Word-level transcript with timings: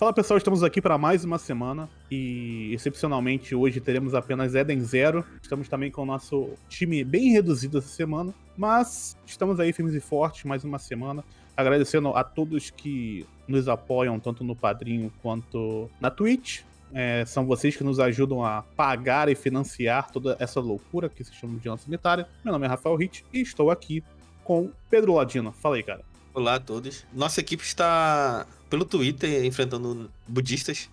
Fala 0.00 0.14
pessoal, 0.14 0.38
estamos 0.38 0.62
aqui 0.62 0.80
para 0.80 0.96
mais 0.96 1.26
uma 1.26 1.36
semana 1.36 1.86
e 2.10 2.72
excepcionalmente 2.72 3.54
hoje 3.54 3.82
teremos 3.82 4.14
apenas 4.14 4.54
Eden 4.54 4.80
Zero. 4.80 5.22
Estamos 5.42 5.68
também 5.68 5.90
com 5.90 6.00
o 6.00 6.06
nosso 6.06 6.54
time 6.70 7.04
bem 7.04 7.32
reduzido 7.32 7.76
essa 7.76 7.88
semana, 7.88 8.32
mas 8.56 9.14
estamos 9.26 9.60
aí 9.60 9.74
firmes 9.74 9.94
e 9.94 10.00
fortes 10.00 10.44
mais 10.44 10.64
uma 10.64 10.78
semana. 10.78 11.22
Agradecendo 11.54 12.16
a 12.16 12.24
todos 12.24 12.70
que 12.70 13.26
nos 13.46 13.68
apoiam 13.68 14.18
tanto 14.18 14.42
no 14.42 14.56
Padrinho 14.56 15.12
quanto 15.20 15.90
na 16.00 16.10
Twitch. 16.10 16.62
É, 16.94 17.26
são 17.26 17.44
vocês 17.44 17.76
que 17.76 17.84
nos 17.84 18.00
ajudam 18.00 18.42
a 18.42 18.62
pagar 18.62 19.28
e 19.28 19.34
financiar 19.34 20.10
toda 20.10 20.34
essa 20.40 20.60
loucura 20.60 21.10
que 21.10 21.22
se 21.22 21.34
chama 21.34 21.52
de 21.52 21.58
vigilância 21.58 21.84
sanitária. 21.84 22.26
Meu 22.42 22.54
nome 22.54 22.64
é 22.64 22.70
Rafael 22.70 22.96
Hit 22.96 23.22
e 23.34 23.42
estou 23.42 23.70
aqui 23.70 24.02
com 24.44 24.70
Pedro 24.88 25.12
Ladino. 25.12 25.52
Fala 25.52 25.76
aí, 25.76 25.82
cara. 25.82 26.00
Olá 26.32 26.54
a 26.54 26.60
todos. 26.60 27.04
Nossa 27.12 27.40
equipe 27.40 27.62
está 27.62 28.46
pelo 28.70 28.84
Twitter 28.84 29.44
enfrentando 29.44 30.10
budistas. 30.26 30.88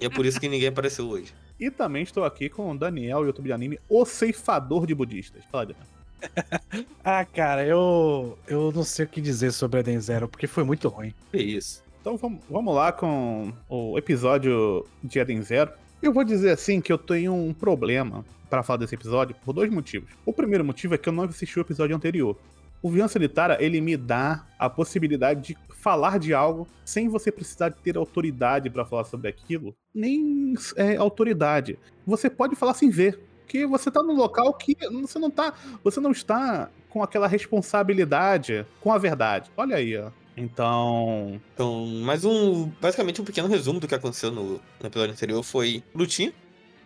e 0.00 0.06
é 0.06 0.08
por 0.08 0.24
isso 0.24 0.40
que 0.40 0.48
ninguém 0.48 0.68
apareceu 0.68 1.06
hoje. 1.08 1.34
E 1.60 1.70
também 1.70 2.02
estou 2.02 2.24
aqui 2.24 2.48
com 2.48 2.70
o 2.70 2.78
Daniel, 2.78 3.26
YouTube 3.26 3.46
de 3.46 3.52
anime, 3.52 3.78
o 3.88 4.04
ceifador 4.04 4.86
de 4.86 4.94
budistas. 4.94 5.44
Fala, 5.50 5.66
Daniel. 5.66 5.86
Ah, 7.04 7.24
cara, 7.24 7.66
eu 7.66 8.38
eu 8.46 8.70
não 8.70 8.84
sei 8.84 9.04
o 9.04 9.08
que 9.08 9.20
dizer 9.20 9.50
sobre 9.50 9.80
Eden 9.80 10.00
Zero, 10.00 10.28
porque 10.28 10.46
foi 10.46 10.62
muito 10.62 10.88
ruim. 10.88 11.12
Que 11.32 11.38
isso. 11.38 11.82
Então 12.00 12.16
vamos, 12.16 12.40
vamos 12.48 12.74
lá 12.74 12.92
com 12.92 13.52
o 13.68 13.98
episódio 13.98 14.86
de 15.02 15.18
Eden 15.18 15.42
Zero. 15.42 15.72
Eu 16.00 16.12
vou 16.12 16.22
dizer 16.22 16.50
assim 16.50 16.80
que 16.80 16.92
eu 16.92 16.98
tenho 16.98 17.34
um 17.34 17.52
problema 17.52 18.24
para 18.48 18.62
falar 18.62 18.78
desse 18.78 18.94
episódio 18.94 19.34
por 19.44 19.52
dois 19.52 19.70
motivos. 19.70 20.10
O 20.24 20.32
primeiro 20.32 20.64
motivo 20.64 20.94
é 20.94 20.98
que 20.98 21.08
eu 21.08 21.12
não 21.12 21.24
assisti 21.24 21.58
o 21.58 21.62
episódio 21.62 21.96
anterior. 21.96 22.36
O 22.82 22.88
Vigilância 22.88 23.14
Sanitária, 23.14 23.56
ele 23.60 23.80
me 23.80 23.96
dá 23.96 24.44
a 24.58 24.68
possibilidade 24.68 25.40
de 25.40 25.58
falar 25.82 26.18
de 26.18 26.34
algo 26.34 26.66
sem 26.84 27.08
você 27.08 27.30
precisar 27.30 27.70
ter 27.70 27.96
autoridade 27.96 28.68
para 28.68 28.84
falar 28.84 29.04
sobre 29.04 29.28
aquilo, 29.28 29.74
nem 29.94 30.54
é, 30.76 30.96
autoridade. 30.96 31.78
Você 32.06 32.28
pode 32.28 32.56
falar 32.56 32.74
sem 32.74 32.90
ver, 32.90 33.20
porque 33.40 33.64
você 33.66 33.90
tá 33.90 34.02
num 34.02 34.14
local 34.14 34.52
que 34.54 34.76
você 35.00 35.18
não 35.18 35.30
tá, 35.30 35.54
você 35.84 36.00
não 36.00 36.10
está 36.10 36.68
com 36.88 37.02
aquela 37.02 37.26
responsabilidade 37.26 38.66
com 38.80 38.92
a 38.92 38.98
verdade. 38.98 39.50
Olha 39.56 39.76
aí, 39.76 39.96
ó. 39.96 40.10
Então, 40.36 41.40
Então, 41.54 41.86
mais 41.86 42.24
um. 42.24 42.70
Basicamente 42.80 43.20
um 43.20 43.24
pequeno 43.24 43.48
resumo 43.48 43.78
do 43.78 43.86
que 43.86 43.94
aconteceu 43.94 44.30
no, 44.30 44.60
no 44.80 44.86
episódio 44.86 45.12
anterior 45.12 45.42
foi 45.42 45.82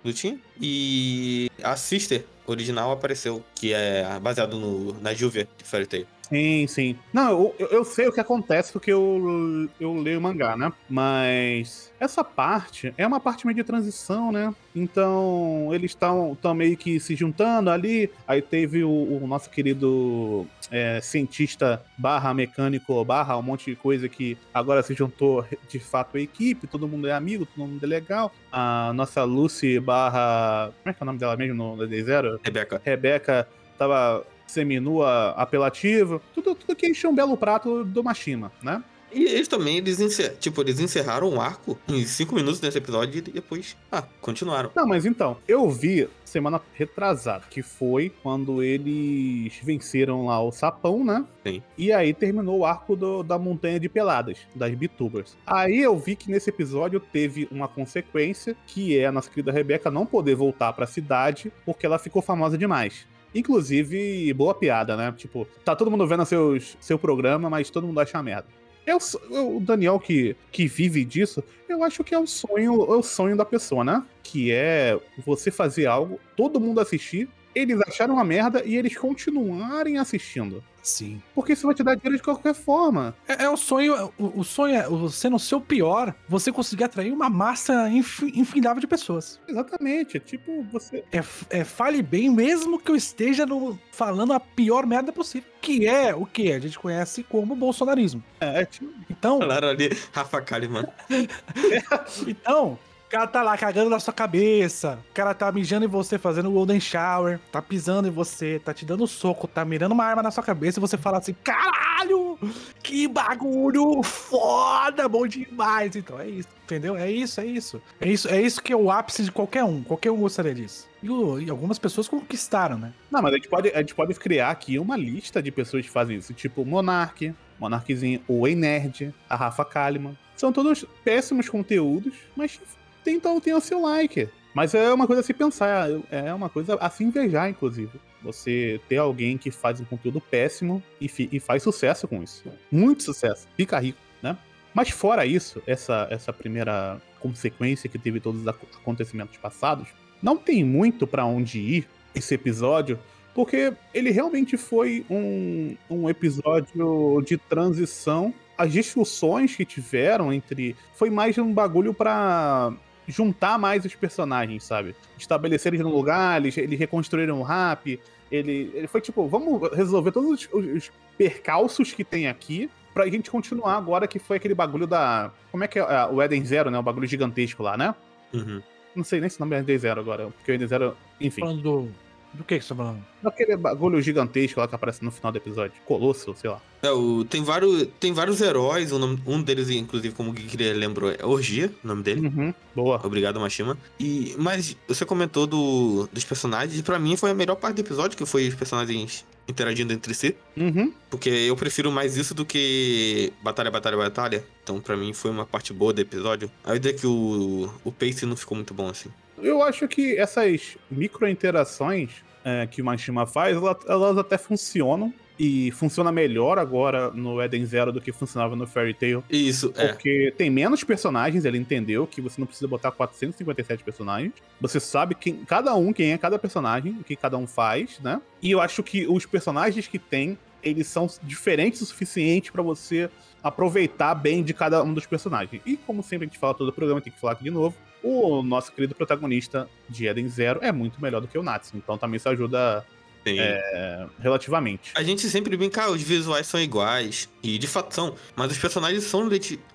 Lutin. 0.07 0.27
Lutin. 0.31 0.41
E 0.61 1.51
a 1.63 1.77
Sister 1.77 2.25
original 2.47 2.91
apareceu, 2.93 3.45
que 3.55 3.73
é 3.73 4.19
baseado 4.21 4.59
no, 4.59 4.93
na 5.01 5.13
Júvia 5.13 5.49
de 5.59 5.65
Fairy 5.65 5.87
Tail. 5.87 6.07
Sim, 6.29 6.67
sim. 6.67 6.97
Não, 7.13 7.53
eu, 7.59 7.69
eu- 7.69 7.85
sei 7.85 8.09
o 8.09 8.13
que 8.13 8.21
acontece 8.21 8.73
porque 8.73 8.93
eu, 8.93 9.69
eu 9.79 9.95
leio 9.95 10.21
mangá, 10.21 10.57
né? 10.57 10.73
Mas 10.89 11.93
essa 12.01 12.25
parte 12.25 12.93
é 12.99 13.07
uma 13.07 13.21
parte 13.21 13.47
meio 13.47 13.55
de 13.57 13.63
transição, 13.63 14.33
né? 14.33 14.53
Então, 14.75 15.69
eles 15.73 15.93
estão 15.93 16.37
meio 16.55 16.77
que 16.77 16.99
se 16.99 17.15
juntando 17.15 17.71
ali. 17.71 18.11
Aí 18.27 18.43
teve 18.43 18.83
o, 18.83 18.91
o 18.91 19.27
nosso 19.27 19.49
querido 19.49 20.47
é, 20.71 21.01
cientista 21.01 21.83
barra 21.97 22.35
mecânico 22.35 23.05
barra 23.05 23.39
um 23.39 23.43
monte 23.43 23.71
de 23.71 23.77
coisa 23.77 24.09
que 24.09 24.37
agora 24.53 24.83
se 24.83 24.95
juntou 24.95 25.45
de 25.69 25.79
fato 25.79 26.17
a 26.17 26.21
equipe. 26.21 26.67
Todo 26.67 26.89
mundo 26.89 27.07
é 27.07 27.13
amigo, 27.13 27.47
todo 27.47 27.69
mundo 27.69 27.83
é 27.85 27.87
legal. 27.87 28.33
A 28.51 28.93
nossa 28.95 29.23
Lucy 29.23 29.79
barra... 29.79 30.73
Como 30.83 30.91
é 30.91 30.93
que 30.93 31.01
é 31.01 31.05
o 31.05 31.07
nome 31.07 31.19
dela 31.21 31.37
mesmo 31.37 31.55
no 31.77 31.87
D 31.87 32.03
Zero? 32.03 32.41
Rebeca. 32.45 32.83
Rebeca 32.85 33.49
tava 33.79 34.27
seminua 34.47 35.31
apelativo, 35.37 36.21
tudo, 36.35 36.55
tudo 36.55 36.77
que 36.77 36.87
encheu 36.89 37.11
um 37.11 37.15
belo 37.15 37.37
prato 37.37 37.85
do 37.85 38.03
Machima, 38.03 38.53
né? 38.63 38.83
E 39.13 39.25
eles 39.25 39.49
também, 39.49 39.79
eles, 39.79 39.99
encer... 40.01 40.37
tipo, 40.37 40.61
eles 40.61 40.79
encerraram 40.81 41.31
o 41.31 41.41
arco 41.41 41.79
em 41.89 42.05
5 42.05 42.35
minutos 42.35 42.61
nesse 42.61 42.77
episódio 42.77 43.19
e 43.19 43.21
depois, 43.23 43.77
ah, 43.91 44.03
continuaram. 44.21 44.71
Não, 44.75 44.87
mas 44.87 45.07
então, 45.07 45.39
eu 45.47 45.71
vi 45.71 46.09
semana 46.25 46.61
retrasada, 46.75 47.45
que 47.49 47.63
foi 47.63 48.13
quando 48.23 48.63
eles 48.63 49.55
venceram 49.63 50.27
lá 50.27 50.43
o 50.43 50.51
Sapão, 50.53 51.05
né? 51.05 51.25
Sim. 51.47 51.63
E 51.79 51.93
aí 51.93 52.13
terminou 52.13 52.59
o 52.59 52.67
arco 52.67 52.97
do- 52.97 53.23
da 53.23 53.39
Montanha 53.39 53.79
de 53.81 53.89
Peladas, 53.89 54.39
das 54.55 54.75
Bitubers. 54.75 55.37
Aí 55.47 55.79
eu 55.79 55.97
vi 55.97 56.17
que 56.17 56.31
nesse 56.31 56.51
episódio 56.51 57.01
teve 57.01 57.49
uma 57.51 57.69
consequência, 57.69 58.57
que 58.67 58.99
é 58.99 59.07
a 59.07 59.13
nossa 59.13 59.31
querida 59.31 59.53
Rebeca 59.53 59.91
não 59.91 60.05
poder 60.05 60.35
voltar 60.35 60.73
pra 60.75 60.87
cidade 60.87 61.51
porque 61.65 61.87
ela 61.87 61.99
ficou 61.99 62.21
famosa 62.21 62.59
demais. 62.59 63.07
Inclusive, 63.39 64.33
boa 64.35 64.55
piada, 64.55 64.97
né? 64.97 65.13
Tipo, 65.17 65.47
tá 65.65 65.75
todo 65.77 65.91
mundo 65.91 66.07
vendo 66.07 66.25
seus, 66.25 66.77
seu 66.81 66.99
programa, 66.99 67.49
mas 67.51 67.71
todo 67.71 67.87
mundo 67.87 68.01
acha 68.01 68.23
merda. 68.23 68.47
Eu, 68.87 69.01
sou- 69.01 69.21
eu- 69.31 69.57
o 69.57 69.61
Daniel 69.61 69.99
que, 69.99 70.37
que 70.53 70.67
vive 70.67 71.05
disso, 71.05 71.43
eu 71.69 71.83
acho 71.83 72.05
que 72.05 72.15
é 72.15 72.19
o 72.19 72.27
sonho, 72.27 72.73
é 72.85 72.97
o 72.97 73.03
sonho 73.03 73.37
da 73.37 73.45
pessoa, 73.45 73.83
né? 73.83 74.03
Que 74.23 74.53
é 74.53 74.99
você 75.25 75.51
fazer 75.51 75.87
algo, 75.87 76.21
todo 76.37 76.61
mundo 76.61 76.81
assistir, 76.81 77.29
eles 77.59 77.81
acharam 77.87 78.15
uma 78.15 78.25
merda 78.25 78.63
e 78.65 78.77
eles 78.77 78.97
continuarem 78.97 79.99
assistindo. 79.99 80.63
Sim. 80.83 81.21
Porque 81.35 81.53
isso 81.55 81.67
vai 81.67 81.75
te 81.75 81.83
dar 81.83 81.97
dinheiro 81.97 82.17
de 82.17 82.23
qualquer 82.23 82.55
forma. 82.55 83.13
É, 83.27 83.43
é 83.45 83.51
o 83.51 83.57
sonho, 83.57 84.13
o, 84.17 84.41
o 84.41 84.45
sonho 84.45 84.77
é 84.77 84.89
você 84.89 85.29
no 85.29 85.39
seu 85.39 85.61
pior, 85.61 86.15
você 86.29 86.53
conseguir 86.53 86.85
atrair 86.85 87.13
uma 87.13 87.29
massa 87.29 87.89
infi- 87.91 88.33
infindável 88.39 88.81
de 88.81 88.87
pessoas. 88.87 89.41
Exatamente. 89.49 90.21
Tipo, 90.21 90.63
você. 90.71 91.03
É, 91.11 91.25
é 91.51 91.65
fale 91.65 92.03
bem, 92.03 92.31
mesmo 92.31 92.79
que 92.79 92.89
eu 92.91 92.95
esteja 92.95 93.45
no- 93.45 93.77
falando 93.91 94.33
a 94.33 94.39
pior 94.39 94.87
merda 94.87 95.13
possível. 95.13 95.51
Que 95.61 95.89
é 95.89 96.15
o 96.15 96.25
que 96.25 96.53
a 96.53 96.59
gente 96.61 96.79
conhece 96.79 97.25
como 97.25 97.57
bolsonarismo. 97.57 98.23
É, 98.41 98.63
é 98.63 98.65
tipo. 98.65 98.93
Então, 99.11 99.39
Falaram 99.41 99.69
ali, 99.69 99.91
Rafa 100.13 100.41
Kalimann. 100.41 100.87
Então, 102.27 102.79
o 103.07 103.09
cara 103.09 103.27
tá 103.29 103.41
lá 103.41 103.57
cagando 103.57 103.89
na 103.89 104.01
sua 104.01 104.13
cabeça, 104.13 104.99
o 105.11 105.15
cara 105.15 105.33
tá 105.33 105.51
mijando 105.53 105.85
em 105.85 105.89
você, 105.89 106.19
fazendo 106.19 106.51
golden 106.51 106.81
shower, 106.81 107.39
tá 107.53 107.63
pisando 107.63 108.09
em 108.09 108.11
você, 108.11 108.61
tá 108.65 108.75
te 108.75 108.85
dando 108.85 109.07
soco, 109.07 109.47
tá 109.47 109.65
mirando 109.65 109.93
uma 109.93 110.05
arma 110.05 110.25
na 110.25 110.33
sua 110.33 110.43
cabeça 110.43 110.79
e 110.79 110.83
você 110.83 110.99
fala 110.99 111.19
assim: 111.19 111.35
caralho, 111.45 112.37
que 112.83 113.07
bagulho 113.07 114.03
foda, 114.03 115.09
bom 115.09 115.25
demais. 115.25 115.95
Então 115.95 116.19
é 116.19 116.29
isso, 116.29 116.49
entendeu? 116.65 116.97
É 116.97 117.09
isso, 117.09 117.41
é 117.41 117.47
isso. 117.47 117.81
É 118.01 118.09
isso, 118.09 118.29
é 118.29 118.43
isso 118.43 118.61
que 118.61 118.73
é 118.73 118.77
o 118.77 118.91
ápice 118.91 119.23
de 119.23 119.31
qualquer 119.31 119.63
um. 119.63 119.85
Qualquer 119.85 120.11
um 120.11 120.17
gostaria 120.17 120.55
disso. 120.55 120.89
E, 121.01 121.07
e 121.45 121.51
algumas 121.51 121.79
pessoas 121.79 122.09
conquistaram, 122.09 122.77
né? 122.77 122.93
Não, 123.09 123.23
mas 123.23 123.33
a 123.33 123.37
gente, 123.37 123.49
pode, 123.49 123.71
a 123.71 123.79
gente 123.79 123.95
pode 123.95 124.15
criar 124.15 124.51
aqui 124.51 124.81
uma 124.81 124.97
lista 124.97 125.41
de 125.41 125.53
pessoas 125.53 125.85
que 125.87 125.91
fazem 125.91 126.17
isso. 126.17 126.35
Tipo, 126.35 126.65
Monark, 126.65 127.33
Monarkzinho, 127.61 128.21
o 128.27 128.49
Ei 128.49 128.57
Nerd, 128.57 129.15
a 129.31 129.37
Rafa 129.37 129.65
Kalimann. 129.65 130.19
São 130.37 130.53
todos 130.53 130.85
péssimos 131.03 131.49
conteúdos, 131.49 132.15
mas 132.37 132.61
tentam 133.07 133.41
ter 133.41 133.55
o 133.55 133.61
seu 133.61 133.81
like. 133.81 134.29
Mas 134.53 134.75
é 134.75 134.93
uma 134.93 135.07
coisa 135.07 135.21
a 135.21 135.25
se 135.25 135.33
pensar, 135.33 135.89
é 136.11 136.35
uma 136.35 136.49
coisa 136.49 136.75
a 136.81 136.91
se 136.91 137.05
invejar, 137.05 137.49
inclusive. 137.49 138.01
Você 138.23 138.81
ter 138.89 138.97
alguém 138.97 139.39
que 139.39 139.51
faz 139.51 139.81
um 139.81 139.85
conteúdo 139.85 140.21
péssimo 140.21 140.83
e, 141.01 141.09
e 141.31 141.39
faz 141.39 141.63
sucesso 141.63 142.09
com 142.09 142.23
isso. 142.23 142.43
Muito 142.73 143.03
sucesso. 143.05 143.47
Fica 143.57 143.79
rico, 143.79 143.99
né? 144.21 144.37
Mas 144.75 144.91
fora 144.91 145.25
isso, 145.25 145.63
essa, 145.67 146.09
essa 146.11 146.33
primeira 146.33 147.01
consequência 147.21 147.89
que 147.89 147.99
teve 147.99 148.19
todos 148.19 148.41
os 148.41 148.49
ac- 148.49 148.67
acontecimentos 148.77 149.37
passados, 149.37 149.89
não 150.23 150.37
tem 150.37 150.65
muito 150.65 151.07
pra 151.07 151.25
onde 151.25 151.61
ir 151.61 151.89
esse 152.15 152.35
episódio, 152.35 152.99
porque 153.35 153.73
ele 153.93 154.11
realmente 154.11 154.57
foi 154.57 155.05
um, 155.11 155.77
um 155.89 156.09
episódio 156.09 157.23
de 157.25 157.37
transição. 157.37 158.35
As 158.57 158.73
discussões 158.73 159.55
que 159.55 159.67
tiveram 159.67 160.33
entre. 160.33 160.75
Foi 160.95 161.11
mais 161.11 161.37
um 161.37 161.53
bagulho 161.53 161.93
pra 161.93 162.73
juntar 163.07 163.59
mais 163.59 163.85
os 163.85 163.95
personagens, 163.95 164.65
sabe? 164.65 164.95
Estabelecer 165.19 165.73
eles 165.75 165.85
no 165.85 165.93
lugar, 165.95 166.41
eles, 166.41 166.57
eles 166.57 166.79
reconstruíram 166.79 167.41
o 167.41 167.43
rap. 167.43 168.01
Ele, 168.31 168.71
ele 168.75 168.87
foi 168.87 169.01
tipo, 169.01 169.27
vamos 169.29 169.71
resolver 169.73 170.11
todos 170.13 170.31
os, 170.31 170.49
os- 170.53 170.67
os 170.85 170.91
percalços 171.17 171.93
que 171.93 172.03
tem 172.05 172.27
aqui 172.29 172.69
pra 172.93 173.07
gente 173.09 173.31
continuar 173.31 173.77
agora 173.77 174.07
que 174.09 174.19
foi 174.19 174.37
aquele 174.39 174.55
bagulho 174.55 174.87
da. 174.87 175.31
Como 175.51 175.63
é 175.65 175.69
que 175.69 175.79
é? 175.79 175.83
Ah, 175.83 176.09
O 176.11 176.23
Eden 176.23 176.45
Zero, 176.45 176.71
né? 176.71 176.79
O 176.79 176.83
bagulho 176.83 177.07
gigantesco 177.07 177.63
lá, 177.63 177.77
né? 177.77 177.95
Uhum. 178.33 178.61
Não 178.95 179.05
sei 179.05 179.21
nem 179.21 179.29
se 179.29 179.37
o 179.39 179.41
nome 179.41 179.55
é 179.57 179.61
Eden 179.61 179.79
Zero 179.79 180.01
agora, 180.01 180.27
porque 180.29 180.51
o 180.51 180.55
Eden 180.55 180.67
Zero. 180.67 180.97
Enfim. 181.21 181.41
Falando 181.43 181.63
do, 181.63 181.89
Do 182.37 182.45
que 182.45 182.59
que 182.59 182.65
você 182.65 182.69
tá 182.69 182.75
falando? 182.77 183.05
Aquele 183.25 183.57
bagulho 183.57 184.01
gigantesco 184.03 184.61
lá 184.61 184.69
que 184.69 184.75
aparece 184.75 185.05
no 185.05 185.11
final 185.11 185.33
do 185.33 185.39
episódio. 185.39 185.73
Colosso, 185.85 186.35
sei 186.37 186.51
lá. 186.51 186.61
É, 186.83 186.91
o, 186.91 187.25
tem, 187.25 187.43
vários, 187.43 187.89
tem 187.99 188.13
vários 188.13 188.41
heróis, 188.41 188.93
o 188.93 188.99
nome- 188.99 189.21
um 189.27 189.43
deles, 189.43 189.71
inclusive, 189.71 190.15
como 190.15 190.31
o 190.31 190.33
Geek 190.33 190.57
lembrou, 190.75 191.11
é 191.11 191.25
Orgia, 191.25 191.73
o 191.83 191.89
nome 191.89 192.03
dele. 192.03 192.27
Uhum. 192.29 192.55
Boa. 192.75 193.01
Obrigado, 193.03 193.41
Mashima. 193.41 193.77
E, 193.99 194.35
mas 194.39 194.77
você 194.87 195.05
comentou 195.05 195.47
do, 195.47 196.09
dos 196.13 196.25
personagens, 196.25 196.79
e 196.79 196.83
pra 196.83 196.99
mim 196.99 197.17
foi 197.17 197.31
a 197.31 197.35
melhor 197.35 197.57
parte 197.57 197.77
do 197.77 197.81
episódio, 197.81 198.17
que 198.17 198.27
foi 198.27 198.47
os 198.49 198.55
personagens 198.55 199.25
interagindo 199.49 199.93
entre 199.93 200.13
si. 200.13 200.37
Uhum. 200.57 200.93
Porque 201.09 201.31
eu 201.31 201.57
prefiro 201.57 201.91
mais 201.91 202.17
isso 202.17 202.35
do 202.35 202.45
que 202.45 203.33
batalha, 203.43 203.71
batalha, 203.71 203.97
batalha. 203.97 204.45
Então, 204.63 204.81
pra 204.81 204.97
mim, 204.97 205.13
foi 205.13 205.31
uma 205.31 205.47
parte 205.47 205.73
boa 205.73 205.93
do 205.93 206.01
episódio. 206.01 206.51
Ainda 206.65 206.93
que 206.93 207.07
o, 207.07 207.71
o 207.85 207.91
pace 207.93 208.27
não 208.27 208.37
ficou 208.37 208.57
muito 208.57 208.75
bom 208.75 208.89
assim. 208.89 209.09
Eu 209.43 209.63
acho 209.63 209.87
que 209.87 210.17
essas 210.17 210.77
micro-interações 210.91 212.11
é, 212.47 212.67
que 212.67 212.81
o 212.81 212.85
Mashima 212.85 213.27
faz, 213.27 213.57
ela- 213.57 213.79
elas 213.89 214.17
até 214.17 214.39
funcionam. 214.39 215.13
E 215.39 215.71
funciona 215.73 216.11
melhor 216.11 216.59
agora 216.59 217.11
no 217.11 217.43
Eden 217.43 217.67
Zero 217.67 217.93
do 217.93 218.01
que 218.01 218.11
funcionava 218.11 218.57
no 218.57 218.67
Fairy 218.67 218.95
Tail. 218.95 219.23
Isso, 219.29 219.71
é. 219.77 219.89
Porque 219.89 220.33
tem 220.39 220.49
menos 220.49 220.83
personagens, 220.83 221.45
ele 221.45 221.59
entendeu 221.59 222.07
que 222.07 222.23
você 222.23 222.41
não 222.41 222.47
precisa 222.47 222.67
botar 222.67 222.91
457 222.91 223.85
personagens. 223.85 224.33
Você 224.59 224.81
sabe 224.81 225.15
quem, 225.15 225.45
cada 225.45 225.75
um, 225.75 225.93
quem 225.93 226.13
é 226.13 226.17
cada 226.17 226.39
personagem, 226.39 226.93
o 226.99 227.05
que 227.05 227.15
cada 227.17 227.37
um 227.37 227.47
faz, 227.47 228.01
né? 228.01 228.19
E 228.41 228.51
eu 228.51 228.63
acho 228.63 228.83
que 228.83 229.07
os 229.07 229.27
personagens 229.27 229.87
que 229.87 229.99
tem, 229.99 230.39
eles 230.63 230.87
são 230.87 231.07
diferentes 231.23 231.83
o 231.83 231.85
suficiente 231.87 232.51
pra 232.51 232.63
você 232.63 233.11
aproveitar 233.47 234.15
bem 234.15 234.43
de 234.43 234.53
cada 234.53 234.83
um 234.83 234.93
dos 234.93 235.07
personagens. 235.07 235.63
E 235.65 235.77
como 235.77 236.03
sempre 236.03 236.27
a 236.27 236.29
gente 236.29 236.39
fala 236.39 236.55
todo 236.55 236.69
o 236.69 236.73
programa, 236.73 237.01
tem 237.01 237.13
que 237.13 237.21
falar 237.21 237.35
aqui 237.35 237.45
de 237.45 237.51
novo. 237.51 237.77
O 238.03 238.43
nosso 238.43 238.73
querido 238.73 238.95
protagonista 238.95 239.69
de 239.89 240.07
Eden 240.07 240.29
Zero 240.29 240.61
é 240.63 240.73
muito 240.73 241.01
melhor 241.01 241.21
do 241.21 241.29
que 241.29 241.39
o 241.39 241.43
Natsu. 241.43 241.77
Então 241.77 241.97
também 241.97 242.17
isso 242.17 242.29
ajuda 242.29 242.85
é, 243.27 244.07
relativamente. 244.21 244.93
A 244.95 245.03
gente 245.03 245.29
sempre 245.29 245.57
brinca, 245.57 245.85
ah, 245.85 245.91
os 245.91 246.03
visuais 246.03 246.47
são 246.47 246.61
iguais, 246.61 247.29
e 247.43 247.59
de 247.59 247.67
fato 247.67 247.95
são, 247.95 248.15
mas 248.37 248.53
os 248.53 248.59
personagens 248.59 249.05
são 249.05 249.29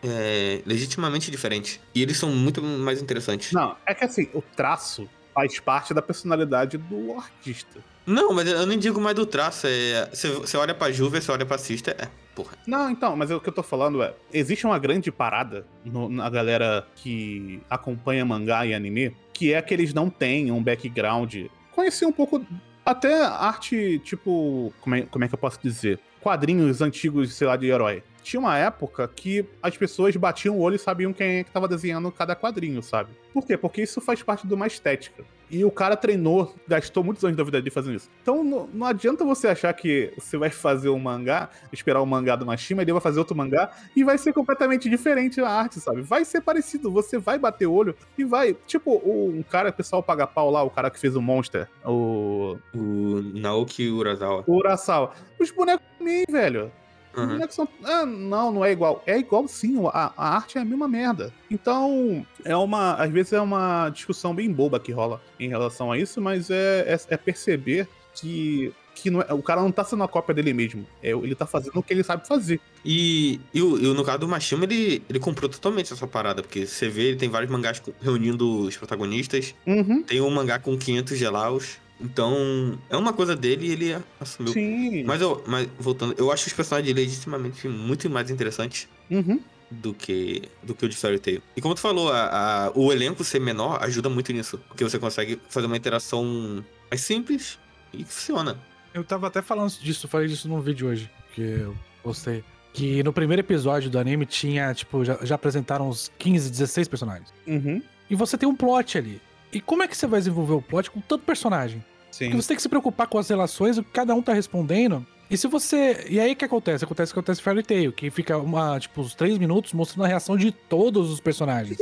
é, 0.03 0.61
legitimamente 0.65 1.29
diferentes. 1.29 1.79
E 1.93 2.01
eles 2.01 2.17
são 2.17 2.29
muito 2.29 2.61
mais 2.61 3.01
interessantes. 3.01 3.51
Não, 3.51 3.75
é 3.85 3.93
que 3.93 4.05
assim, 4.05 4.29
o 4.33 4.41
traço 4.41 5.09
faz 5.33 5.59
parte 5.59 5.93
da 5.93 6.01
personalidade 6.01 6.77
do 6.77 7.13
artista. 7.13 7.79
Não, 8.05 8.33
mas 8.33 8.47
eu 8.47 8.65
nem 8.65 8.79
digo 8.79 8.99
mais 8.99 9.15
do 9.15 9.25
traço. 9.25 9.67
É, 9.67 10.09
você, 10.11 10.29
você 10.29 10.57
olha 10.57 10.73
pra 10.73 10.91
Juve, 10.91 11.21
você 11.21 11.31
olha 11.31 11.45
pra 11.45 11.57
Sister, 11.57 11.95
é, 11.97 12.07
porra. 12.35 12.53
Não, 12.67 12.89
então, 12.89 13.15
mas 13.15 13.29
o 13.31 13.39
que 13.39 13.49
eu 13.49 13.53
tô 13.53 13.63
falando 13.63 14.01
é, 14.03 14.13
existe 14.33 14.65
uma 14.65 14.77
grande 14.79 15.11
parada 15.11 15.65
no- 15.85 16.09
na 16.09 16.29
galera 16.29 16.87
que 16.95 17.61
acompanha 17.69 18.25
mangá 18.25 18.65
e 18.65 18.73
anime, 18.73 19.15
que 19.33 19.53
é 19.53 19.61
que 19.61 19.73
eles 19.73 19.93
não 19.93 20.09
têm 20.09 20.51
um 20.51 20.61
background. 20.63 21.35
Conheci 21.71 22.05
um 22.05 22.11
pouco, 22.11 22.45
até 22.85 23.23
arte, 23.25 23.99
tipo, 24.03 24.73
como 24.81 24.95
é, 24.95 25.01
como 25.03 25.23
é 25.23 25.27
que 25.27 25.33
eu 25.33 25.39
posso 25.39 25.59
dizer? 25.61 25.99
Quadrinhos 26.19 26.81
antigos, 26.81 27.33
sei 27.33 27.47
lá, 27.47 27.55
de 27.55 27.67
herói. 27.67 28.03
Tinha 28.23 28.39
uma 28.39 28.57
época 28.57 29.07
que 29.15 29.45
as 29.61 29.75
pessoas 29.77 30.15
batiam 30.15 30.55
o 30.57 30.59
olho 30.61 30.75
e 30.75 30.79
sabiam 30.79 31.11
quem 31.13 31.39
é 31.39 31.43
que 31.43 31.51
tava 31.51 31.67
desenhando 31.67 32.11
cada 32.11 32.35
quadrinho, 32.35 32.81
sabe? 32.83 33.09
Por 33.33 33.45
quê? 33.45 33.57
Porque 33.57 33.81
isso 33.81 33.99
faz 34.01 34.21
parte 34.21 34.45
de 34.47 34.53
uma 34.53 34.67
estética. 34.67 35.23
E 35.49 35.65
o 35.65 35.71
cara 35.71 35.97
treinou, 35.97 36.55
gastou 36.65 37.03
muitos 37.03 37.23
anos 37.25 37.35
da 37.35 37.43
vida 37.43 37.59
dele 37.59 37.69
fazendo 37.71 37.95
isso. 37.95 38.09
Então 38.21 38.41
não, 38.43 38.67
não 38.73 38.87
adianta 38.87 39.25
você 39.25 39.49
achar 39.49 39.73
que 39.73 40.13
você 40.17 40.37
vai 40.37 40.49
fazer 40.49 40.87
um 40.89 40.99
mangá, 40.99 41.49
esperar 41.73 42.01
o 42.01 42.05
mangá 42.05 42.37
do 42.37 42.45
Mashima, 42.45 42.81
ele 42.81 42.91
vai 42.93 43.01
fazer 43.01 43.19
outro 43.19 43.35
mangá 43.35 43.69
e 43.95 44.01
vai 44.03 44.17
ser 44.17 44.31
completamente 44.33 44.89
diferente 44.89 45.41
a 45.41 45.49
arte, 45.49 45.79
sabe? 45.81 46.01
Vai 46.01 46.23
ser 46.23 46.39
parecido, 46.41 46.89
você 46.89 47.17
vai 47.17 47.37
bater 47.37 47.67
o 47.67 47.73
olho 47.73 47.93
e 48.17 48.23
vai. 48.23 48.53
Tipo, 48.65 48.91
o- 49.03 49.29
um 49.29 49.43
cara, 49.43 49.69
o 49.69 49.73
pessoal 49.73 50.01
paga 50.01 50.25
pau 50.25 50.49
lá, 50.49 50.63
o 50.63 50.69
cara 50.69 50.89
que 50.89 50.99
fez 50.99 51.15
o 51.17 51.21
Monster, 51.21 51.67
o, 51.85 52.57
O 52.73 53.21
Naoki 53.33 53.89
Urasawa. 53.89 54.43
o 54.47 54.55
Urasawa. 54.57 55.11
Os 55.39 55.51
bonecos 55.51 55.85
também, 55.97 56.23
velho. 56.29 56.71
Uhum. 57.15 57.39
são. 57.49 57.67
Ah, 57.83 58.05
não, 58.05 58.51
não 58.51 58.65
é 58.65 58.71
igual. 58.71 59.03
É 59.05 59.17
igual 59.17 59.47
sim, 59.47 59.77
a, 59.87 60.13
a 60.15 60.35
arte 60.35 60.57
é 60.57 60.61
a 60.61 60.65
mesma 60.65 60.87
merda. 60.87 61.33
Então, 61.49 62.25
é 62.45 62.55
uma. 62.55 62.93
Às 62.95 63.11
vezes 63.11 63.33
é 63.33 63.41
uma 63.41 63.89
discussão 63.89 64.33
bem 64.33 64.51
boba 64.51 64.79
que 64.79 64.91
rola 64.91 65.21
em 65.39 65.49
relação 65.49 65.91
a 65.91 65.97
isso, 65.97 66.21
mas 66.21 66.49
é, 66.49 66.85
é, 66.87 67.13
é 67.13 67.17
perceber 67.17 67.87
que. 68.13 68.73
Que 68.93 69.07
é- 69.09 69.33
o 69.33 69.41
cara 69.41 69.61
não 69.61 69.71
tá 69.71 69.85
sendo 69.85 70.03
a 70.03 70.07
cópia 70.07 70.35
dele 70.35 70.53
mesmo. 70.53 70.85
É, 71.01 71.11
ele 71.11 71.33
tá 71.33 71.45
fazendo 71.47 71.77
o 71.79 71.81
que 71.81 71.93
ele 71.93 72.03
sabe 72.03 72.27
fazer. 72.27 72.59
E, 72.85 73.39
e, 73.53 73.59
e 73.59 73.61
no 73.93 74.03
caso 74.03 74.19
do 74.19 74.27
Mashima, 74.27 74.65
ele, 74.65 75.01
ele 75.09 75.17
comprou 75.17 75.49
totalmente 75.49 75.91
essa 75.93 76.05
parada, 76.05 76.41
porque 76.43 76.67
você 76.67 76.89
vê, 76.89 77.03
ele 77.03 77.17
tem 77.17 77.29
vários 77.29 77.49
mangás 77.49 77.81
reunindo 78.01 78.59
os 78.63 78.75
protagonistas, 78.77 79.55
Uhum. 79.65 80.03
tem 80.03 80.19
um 80.19 80.29
mangá 80.29 80.59
com 80.59 80.77
500 80.77 81.17
gelaus, 81.17 81.77
então 82.03 82.77
é 82.89 82.97
uma 82.97 83.13
coisa 83.13 83.35
dele 83.35 83.67
e 83.67 83.71
ele 83.71 83.97
assumiu. 84.19 84.53
Sim. 84.53 85.03
Mas, 85.03 85.21
eu, 85.21 85.43
mas 85.47 85.67
voltando, 85.79 86.15
eu 86.17 86.31
acho 86.31 86.47
os 86.47 86.53
personagens 86.53 86.95
legitimamente 86.95 87.67
muito 87.67 88.09
mais 88.09 88.29
interessantes 88.29 88.87
Uhum. 89.09 89.39
do 89.69 89.93
que, 89.93 90.43
do 90.63 90.73
que 90.73 90.85
o 90.85 90.89
de 90.89 90.95
Fairy 90.95 91.19
Tail. 91.19 91.41
E 91.55 91.61
como 91.61 91.75
tu 91.75 91.81
falou, 91.81 92.11
a, 92.11 92.67
a- 92.67 92.71
o 92.75 92.91
elenco 92.91 93.23
ser 93.23 93.39
menor 93.39 93.77
ajuda 93.83 94.09
muito 94.09 94.31
nisso, 94.33 94.57
porque 94.67 94.83
você 94.83 94.97
consegue 94.99 95.39
fazer 95.49 95.67
uma 95.67 95.77
interação 95.77 96.63
mais 96.89 97.01
simples 97.01 97.59
e 97.93 98.03
funciona. 98.03 98.57
Eu 98.93 99.03
tava 99.03 99.27
até 99.27 99.41
falando 99.41 99.71
disso, 99.79 100.07
falei 100.07 100.27
disso 100.27 100.47
num 100.49 100.59
vídeo 100.61 100.87
hoje, 100.87 101.09
que 101.33 101.41
eu 101.41 101.75
postei. 102.03 102.43
Que 102.73 103.03
no 103.03 103.11
primeiro 103.11 103.41
episódio 103.41 103.89
do 103.89 103.99
anime 103.99 104.25
tinha, 104.25 104.73
tipo, 104.73 105.03
já, 105.03 105.17
já 105.23 105.35
apresentaram 105.35 105.89
uns 105.89 106.09
15, 106.17 106.49
16 106.49 106.87
personagens. 106.87 107.33
Uhum. 107.45 107.81
E 108.09 108.15
você 108.15 108.37
tem 108.37 108.47
um 108.47 108.55
plot 108.55 108.97
ali. 108.97 109.21
E 109.51 109.59
como 109.59 109.83
é 109.83 109.87
que 109.89 109.95
você 109.97 110.07
vai 110.07 110.19
desenvolver 110.21 110.53
o 110.53 110.61
plot 110.61 110.89
com 110.89 111.01
tanto 111.01 111.25
personagem? 111.25 111.83
Sim. 112.11 112.25
Porque 112.25 112.41
você 112.41 112.47
tem 112.49 112.57
que 112.57 112.61
se 112.61 112.69
preocupar 112.69 113.07
com 113.07 113.17
as 113.17 113.29
relações, 113.29 113.77
o 113.77 113.83
que 113.83 113.91
cada 113.91 114.13
um 114.13 114.21
tá 114.21 114.33
respondendo. 114.33 115.05
E 115.31 115.37
se 115.37 115.47
você. 115.47 116.05
E 116.09 116.19
aí 116.19 116.33
o 116.33 116.35
que 116.35 116.43
acontece? 116.43 116.83
Acontece 116.83 117.11
o 117.11 117.13
que 117.13 117.19
acontece 117.19 117.41
Fairy 117.41 117.63
Tail, 117.63 117.93
que 117.93 118.09
fica 118.09 118.37
uma, 118.37 118.77
tipo, 118.77 118.99
uns 118.99 119.15
três 119.15 119.37
minutos 119.37 119.71
mostrando 119.71 120.03
a 120.03 120.07
reação 120.09 120.35
de 120.35 120.51
todos 120.51 121.09
os 121.09 121.21
personagens. 121.21 121.77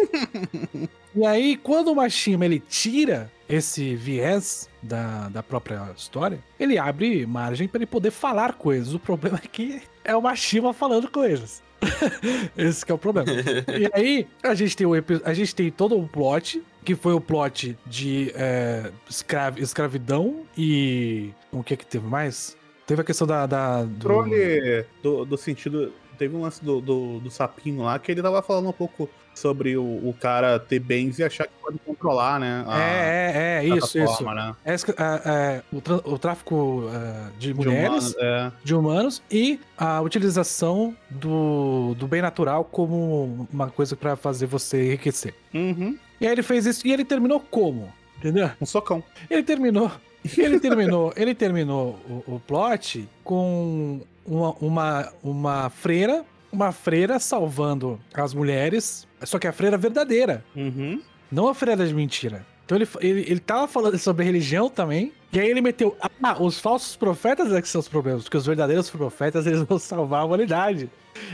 e 1.15 1.25
aí, 1.25 1.57
quando 1.57 1.91
o 1.91 1.95
Mashima 1.95 2.45
ele 2.45 2.59
tira 2.59 3.31
esse 3.49 3.95
viés 3.95 4.69
da, 4.83 5.29
da 5.29 5.41
própria 5.41 5.91
história, 5.97 6.39
ele 6.59 6.77
abre 6.77 7.25
margem 7.25 7.67
pra 7.67 7.79
ele 7.79 7.87
poder 7.87 8.11
falar 8.11 8.53
coisas. 8.53 8.93
O 8.93 8.99
problema 8.99 9.41
é 9.43 9.47
que 9.47 9.81
é 10.05 10.15
o 10.15 10.21
Mashima 10.21 10.71
falando 10.71 11.09
coisas. 11.09 11.63
Esse 12.57 12.85
que 12.85 12.91
é 12.91 12.95
o 12.95 12.97
problema. 12.97 13.29
E 13.67 13.89
aí, 13.93 14.27
a 14.43 14.53
gente 14.53 14.75
tem, 14.75 14.85
o, 14.85 14.91
a 15.23 15.33
gente 15.33 15.55
tem 15.55 15.71
todo 15.71 15.97
o 15.97 16.07
plot, 16.07 16.61
que 16.83 16.95
foi 16.95 17.13
o 17.13 17.21
plot 17.21 17.77
de 17.85 18.31
é, 18.35 18.91
escravi- 19.09 19.61
escravidão 19.61 20.43
e. 20.57 21.31
O 21.51 21.63
que 21.63 21.73
é 21.73 21.77
que 21.77 21.85
teve 21.85 22.05
mais? 22.07 22.57
Teve 22.85 23.01
a 23.01 23.05
questão 23.05 23.27
da. 23.27 23.45
da 23.45 23.83
do... 23.83 23.89
controle 24.07 24.85
do, 25.03 25.25
do 25.25 25.37
sentido. 25.37 25.93
Teve 26.17 26.35
um 26.35 26.41
lance 26.41 26.61
do, 26.61 26.81
do, 26.81 27.19
do 27.21 27.31
sapinho 27.31 27.81
lá 27.83 27.97
que 27.97 28.11
ele 28.11 28.21
tava 28.21 28.41
falando 28.41 28.67
um 28.67 28.73
pouco 28.73 29.09
sobre 29.33 29.77
o, 29.77 29.83
o 29.83 30.13
cara 30.19 30.59
ter 30.59 30.77
bens 30.77 31.17
e 31.17 31.23
achar 31.23 31.47
que 31.47 31.53
pode 31.61 31.79
controlar, 31.79 32.37
né? 32.41 32.65
a 32.67 32.77
É, 32.77 33.31
é, 33.63 33.65
é, 33.71 33.77
isso, 33.77 33.97
isso. 33.97 34.25
Né? 34.25 34.53
É, 34.65 34.73
escra- 34.73 34.95
é, 34.97 35.29
é, 35.29 35.63
o, 35.71 35.79
tra- 35.79 36.01
o 36.03 36.19
tráfico 36.19 36.89
é, 36.93 37.29
de 37.39 37.53
De 37.53 37.53
mulheres, 37.53 37.87
humanos, 37.87 38.15
é. 38.19 38.51
de 38.61 38.75
humanos 38.75 39.23
e 39.31 39.61
a 39.77 40.01
utilização 40.01 40.93
do, 41.09 41.95
do 41.95 42.05
bem 42.05 42.21
natural 42.21 42.65
como 42.65 43.47
uma 43.49 43.69
coisa 43.69 43.95
pra 43.95 44.17
fazer 44.17 44.45
você 44.45 44.87
enriquecer. 44.87 45.33
Uhum. 45.53 45.97
E 46.19 46.25
aí 46.27 46.31
ele 46.33 46.43
fez 46.43 46.65
isso 46.65 46.85
e 46.87 46.91
ele 46.91 47.03
terminou 47.05 47.39
como? 47.39 47.91
Entendeu? 48.17 48.49
Um 48.59 48.65
socão. 48.65 49.03
Ele 49.29 49.43
terminou. 49.43 49.91
Ele 50.37 50.59
terminou, 50.59 51.13
ele 51.17 51.33
terminou 51.33 51.97
o, 52.27 52.35
o 52.35 52.39
plot 52.45 53.07
com 53.23 54.01
uma, 54.25 54.53
uma, 54.59 55.13
uma 55.23 55.69
freira, 55.69 56.25
uma 56.51 56.71
freira 56.73 57.19
salvando 57.19 57.99
as 58.13 58.33
mulheres, 58.33 59.07
só 59.23 59.39
que 59.39 59.47
a 59.47 59.53
freira 59.53 59.77
verdadeira, 59.77 60.43
Uhum. 60.55 61.01
não 61.31 61.47
a 61.47 61.55
freira 61.55 61.87
de 61.87 61.93
mentira. 61.93 62.45
Então 62.65 62.77
ele, 62.77 62.87
ele, 62.99 63.21
ele 63.31 63.39
tava 63.39 63.67
falando 63.67 63.97
sobre 63.97 64.25
religião 64.25 64.69
também, 64.69 65.13
e 65.31 65.39
aí 65.39 65.49
ele 65.49 65.61
meteu, 65.61 65.95
ah, 66.21 66.43
os 66.43 66.59
falsos 66.59 66.95
profetas 66.95 67.51
é 67.53 67.61
que 67.61 67.67
são 67.69 67.79
os 67.79 67.87
problemas, 67.87 68.23
porque 68.23 68.37
os 68.37 68.45
verdadeiros 68.45 68.89
profetas 68.89 69.47
eles 69.47 69.61
vão 69.63 69.79
salvar 69.79 70.21
a 70.21 70.25
humanidade. 70.25 70.89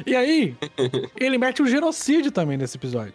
E 0.05 0.15
aí, 0.15 0.55
ele 1.19 1.37
mete 1.37 1.61
um 1.61 1.67
genocídio 1.67 2.31
também 2.31 2.55
nesse 2.57 2.77
episódio. 2.77 3.13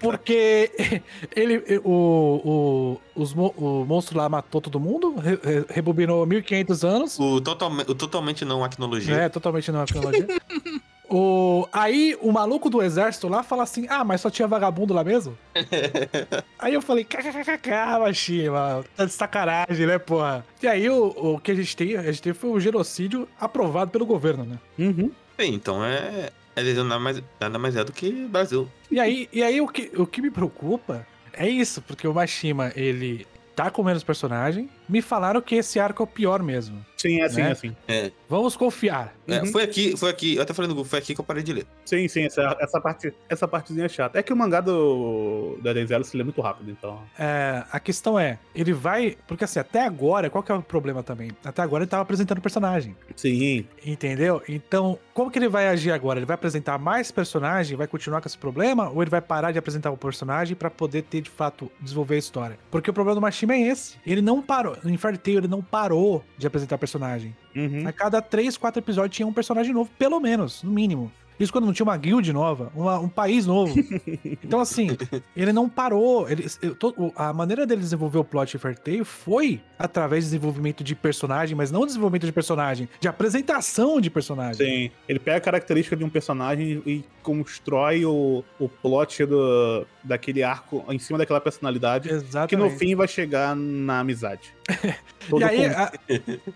Porque 0.00 0.70
ele, 1.34 1.80
o, 1.84 2.98
o, 3.14 3.22
os 3.22 3.32
o 3.32 3.84
monstro 3.86 4.16
lá 4.18 4.28
matou 4.28 4.60
todo 4.60 4.78
mundo, 4.78 5.14
re- 5.16 5.38
re- 5.42 5.64
rebobinou 5.68 6.24
1500 6.26 6.84
anos. 6.84 7.18
O, 7.18 7.40
totalme, 7.40 7.82
o 7.88 7.94
totalmente 7.94 8.44
não 8.44 8.64
acnologia. 8.64 9.14
É, 9.14 9.28
totalmente 9.28 9.70
não 9.72 9.80
arqueologia. 9.80 10.26
o, 11.08 11.66
aí 11.72 12.16
o 12.20 12.30
maluco 12.30 12.68
do 12.68 12.82
exército 12.82 13.28
lá 13.28 13.42
fala 13.42 13.62
assim: 13.62 13.86
Ah, 13.88 14.04
mas 14.04 14.20
só 14.20 14.30
tinha 14.30 14.46
vagabundo 14.46 14.92
lá 14.92 15.02
mesmo? 15.02 15.36
aí 16.58 16.74
eu 16.74 16.82
falei: 16.82 17.04
kkkk, 17.04 17.70
Machima, 18.00 18.84
tá 18.96 19.04
de 19.04 19.12
sacanagem, 19.12 19.86
né, 19.86 19.98
porra? 19.98 20.44
E 20.62 20.66
aí 20.66 20.88
o, 20.90 21.06
o 21.06 21.40
que 21.40 21.50
a 21.50 21.54
gente 21.54 21.76
tem, 21.76 21.96
a 21.96 22.02
gente 22.02 22.22
teve 22.22 22.38
foi 22.38 22.50
um 22.50 22.60
genocídio 22.60 23.26
aprovado 23.40 23.90
pelo 23.90 24.04
governo, 24.06 24.44
né? 24.44 24.58
Uhum. 24.78 25.10
Então 25.38 25.82
é. 25.82 26.30
É 26.68 26.82
nada 26.82 26.98
mais, 26.98 27.22
nada 27.40 27.58
mais 27.58 27.76
é 27.76 27.84
do 27.84 27.92
que 27.92 28.10
Brasil. 28.26 28.68
E 28.90 28.98
aí, 28.98 29.28
e 29.32 29.42
aí 29.42 29.60
o, 29.60 29.68
que, 29.68 29.90
o 29.96 30.06
que 30.06 30.20
me 30.20 30.30
preocupa 30.30 31.06
é 31.32 31.48
isso, 31.48 31.80
porque 31.82 32.06
o 32.06 32.14
Mashima, 32.14 32.72
ele 32.74 33.26
tá 33.54 33.70
com 33.70 33.82
menos 33.82 34.02
personagem, 34.02 34.68
me 34.90 35.00
falaram 35.02 35.40
que 35.40 35.54
esse 35.54 35.78
arco 35.78 36.02
é 36.02 36.04
o 36.04 36.06
pior 36.06 36.42
mesmo. 36.42 36.84
Sim, 36.96 37.20
é 37.20 37.24
assim, 37.24 37.40
Né? 37.40 37.48
é 37.48 37.52
assim. 37.52 37.76
É, 37.88 38.10
Vamos 38.28 38.56
confiar. 38.56 39.14
é, 39.26 39.40
Uhum. 39.40 39.46
foi 39.46 39.62
aqui, 39.62 39.96
foi 39.96 40.10
aqui, 40.10 40.36
eu 40.36 40.42
até 40.42 40.52
falei 40.52 40.68
no 40.68 40.74
grupo, 40.74 40.88
foi 40.90 40.98
aqui 40.98 41.14
que 41.14 41.20
eu 41.20 41.24
parei 41.24 41.42
de 41.42 41.52
ler. 41.52 41.66
Sim, 41.86 42.06
sim, 42.08 42.24
essa, 42.24 42.56
essa, 42.60 42.78
parte, 42.80 43.12
essa 43.28 43.48
partezinha 43.48 43.86
é 43.86 43.88
chata. 43.88 44.18
É 44.18 44.22
que 44.22 44.32
o 44.32 44.36
mangá 44.36 44.60
do, 44.60 45.58
Eden 45.64 45.86
Zero 45.86 46.04
se 46.04 46.14
lê 46.16 46.22
muito 46.22 46.40
rápido, 46.42 46.70
então. 46.70 47.00
É, 47.18 47.64
a 47.72 47.80
questão 47.80 48.18
é, 48.18 48.38
ele 48.54 48.72
vai. 48.74 49.16
Porque 49.26 49.44
assim, 49.44 49.58
até 49.58 49.84
agora, 49.84 50.28
qual 50.28 50.42
que 50.44 50.52
é 50.52 50.54
o 50.54 50.62
problema 50.62 51.02
também? 51.02 51.30
Até 51.44 51.62
agora 51.62 51.82
ele 51.84 51.90
tava 51.90 52.02
apresentando 52.02 52.38
o 52.38 52.42
personagem. 52.42 52.94
Sim. 53.16 53.66
Entendeu? 53.84 54.42
Então, 54.48 54.98
como 55.14 55.30
que 55.30 55.38
ele 55.38 55.48
vai 55.48 55.68
agir 55.68 55.90
agora? 55.92 56.18
Ele 56.18 56.26
vai 56.26 56.34
apresentar 56.34 56.78
mais 56.78 57.10
personagem, 57.10 57.76
vai 57.76 57.86
continuar 57.86 58.20
com 58.20 58.28
esse 58.28 58.38
problema? 58.38 58.90
Ou 58.90 59.02
ele 59.02 59.10
vai 59.10 59.20
parar 59.22 59.52
de 59.52 59.58
apresentar 59.58 59.90
o 59.90 59.96
personagem 59.96 60.54
pra 60.54 60.70
poder 60.70 61.02
ter, 61.02 61.22
de 61.22 61.30
fato, 61.30 61.70
desenvolver 61.80 62.16
a 62.16 62.18
história? 62.18 62.58
Porque 62.70 62.90
o 62.90 62.92
problema 62.92 63.14
do 63.14 63.20
Mashima 63.22 63.54
é 63.54 63.60
esse. 63.62 63.96
Ele 64.06 64.20
não 64.20 64.42
parou. 64.42 64.76
No 64.82 64.90
Inferno 64.90 65.18
ele 65.24 65.48
não 65.48 65.62
parou 65.62 66.24
de 66.38 66.46
apresentar 66.46 66.78
personagem. 66.78 67.36
Uhum. 67.54 67.86
A 67.86 67.92
cada 67.92 68.20
três, 68.22 68.56
quatro 68.56 68.80
episódios 68.80 69.16
tinha 69.16 69.26
um 69.26 69.32
personagem 69.32 69.72
novo, 69.72 69.90
pelo 69.98 70.20
menos, 70.20 70.62
no 70.62 70.70
mínimo. 70.70 71.10
Isso 71.40 71.50
quando 71.50 71.64
não 71.64 71.72
tinha 71.72 71.84
uma 71.84 71.96
guild 71.96 72.32
nova, 72.32 72.70
uma- 72.74 72.98
um 73.00 73.08
país 73.08 73.46
novo. 73.46 73.74
Então, 74.44 74.60
assim, 74.60 74.88
ele 75.36 75.52
não 75.52 75.68
parou. 75.68 76.28
Ele, 76.28 76.46
eu 76.60 76.74
tô- 76.74 76.92
o- 76.96 77.12
a 77.16 77.32
maneira 77.32 77.66
dele 77.66 77.80
desenvolver 77.80 78.18
o 78.18 78.24
plot 78.24 78.50
de 78.52 78.58
Fairtail 78.58 79.04
foi 79.04 79.60
através 79.78 80.24
de 80.24 80.30
desenvolvimento 80.30 80.82
de 80.84 80.94
personagem, 80.94 81.56
mas 81.56 81.70
não 81.70 81.86
desenvolvimento 81.86 82.26
de 82.26 82.32
personagem, 82.32 82.88
de 83.00 83.08
apresentação 83.08 84.00
de 84.00 84.10
personagem. 84.10 84.66
Sim. 84.66 84.90
Ele 85.08 85.18
pega 85.18 85.38
a 85.38 85.40
característica 85.40 85.96
de 85.96 86.04
um 86.04 86.08
personagem 86.10 86.82
e 86.86 87.04
constrói 87.22 88.04
o, 88.04 88.44
o 88.58 88.68
plot 88.68 89.24
do, 89.24 89.86
daquele 90.04 90.42
arco 90.42 90.84
em 90.88 90.98
cima 90.98 91.18
daquela 91.18 91.40
personalidade. 91.40 92.10
Exatamente. 92.10 92.48
Que 92.50 92.56
no 92.56 92.70
fim 92.70 92.94
vai 92.94 93.08
chegar 93.08 93.54
na 93.56 94.00
amizade. 94.00 94.54
E 95.38 95.44
aí, 95.44 95.64
a, 95.66 95.92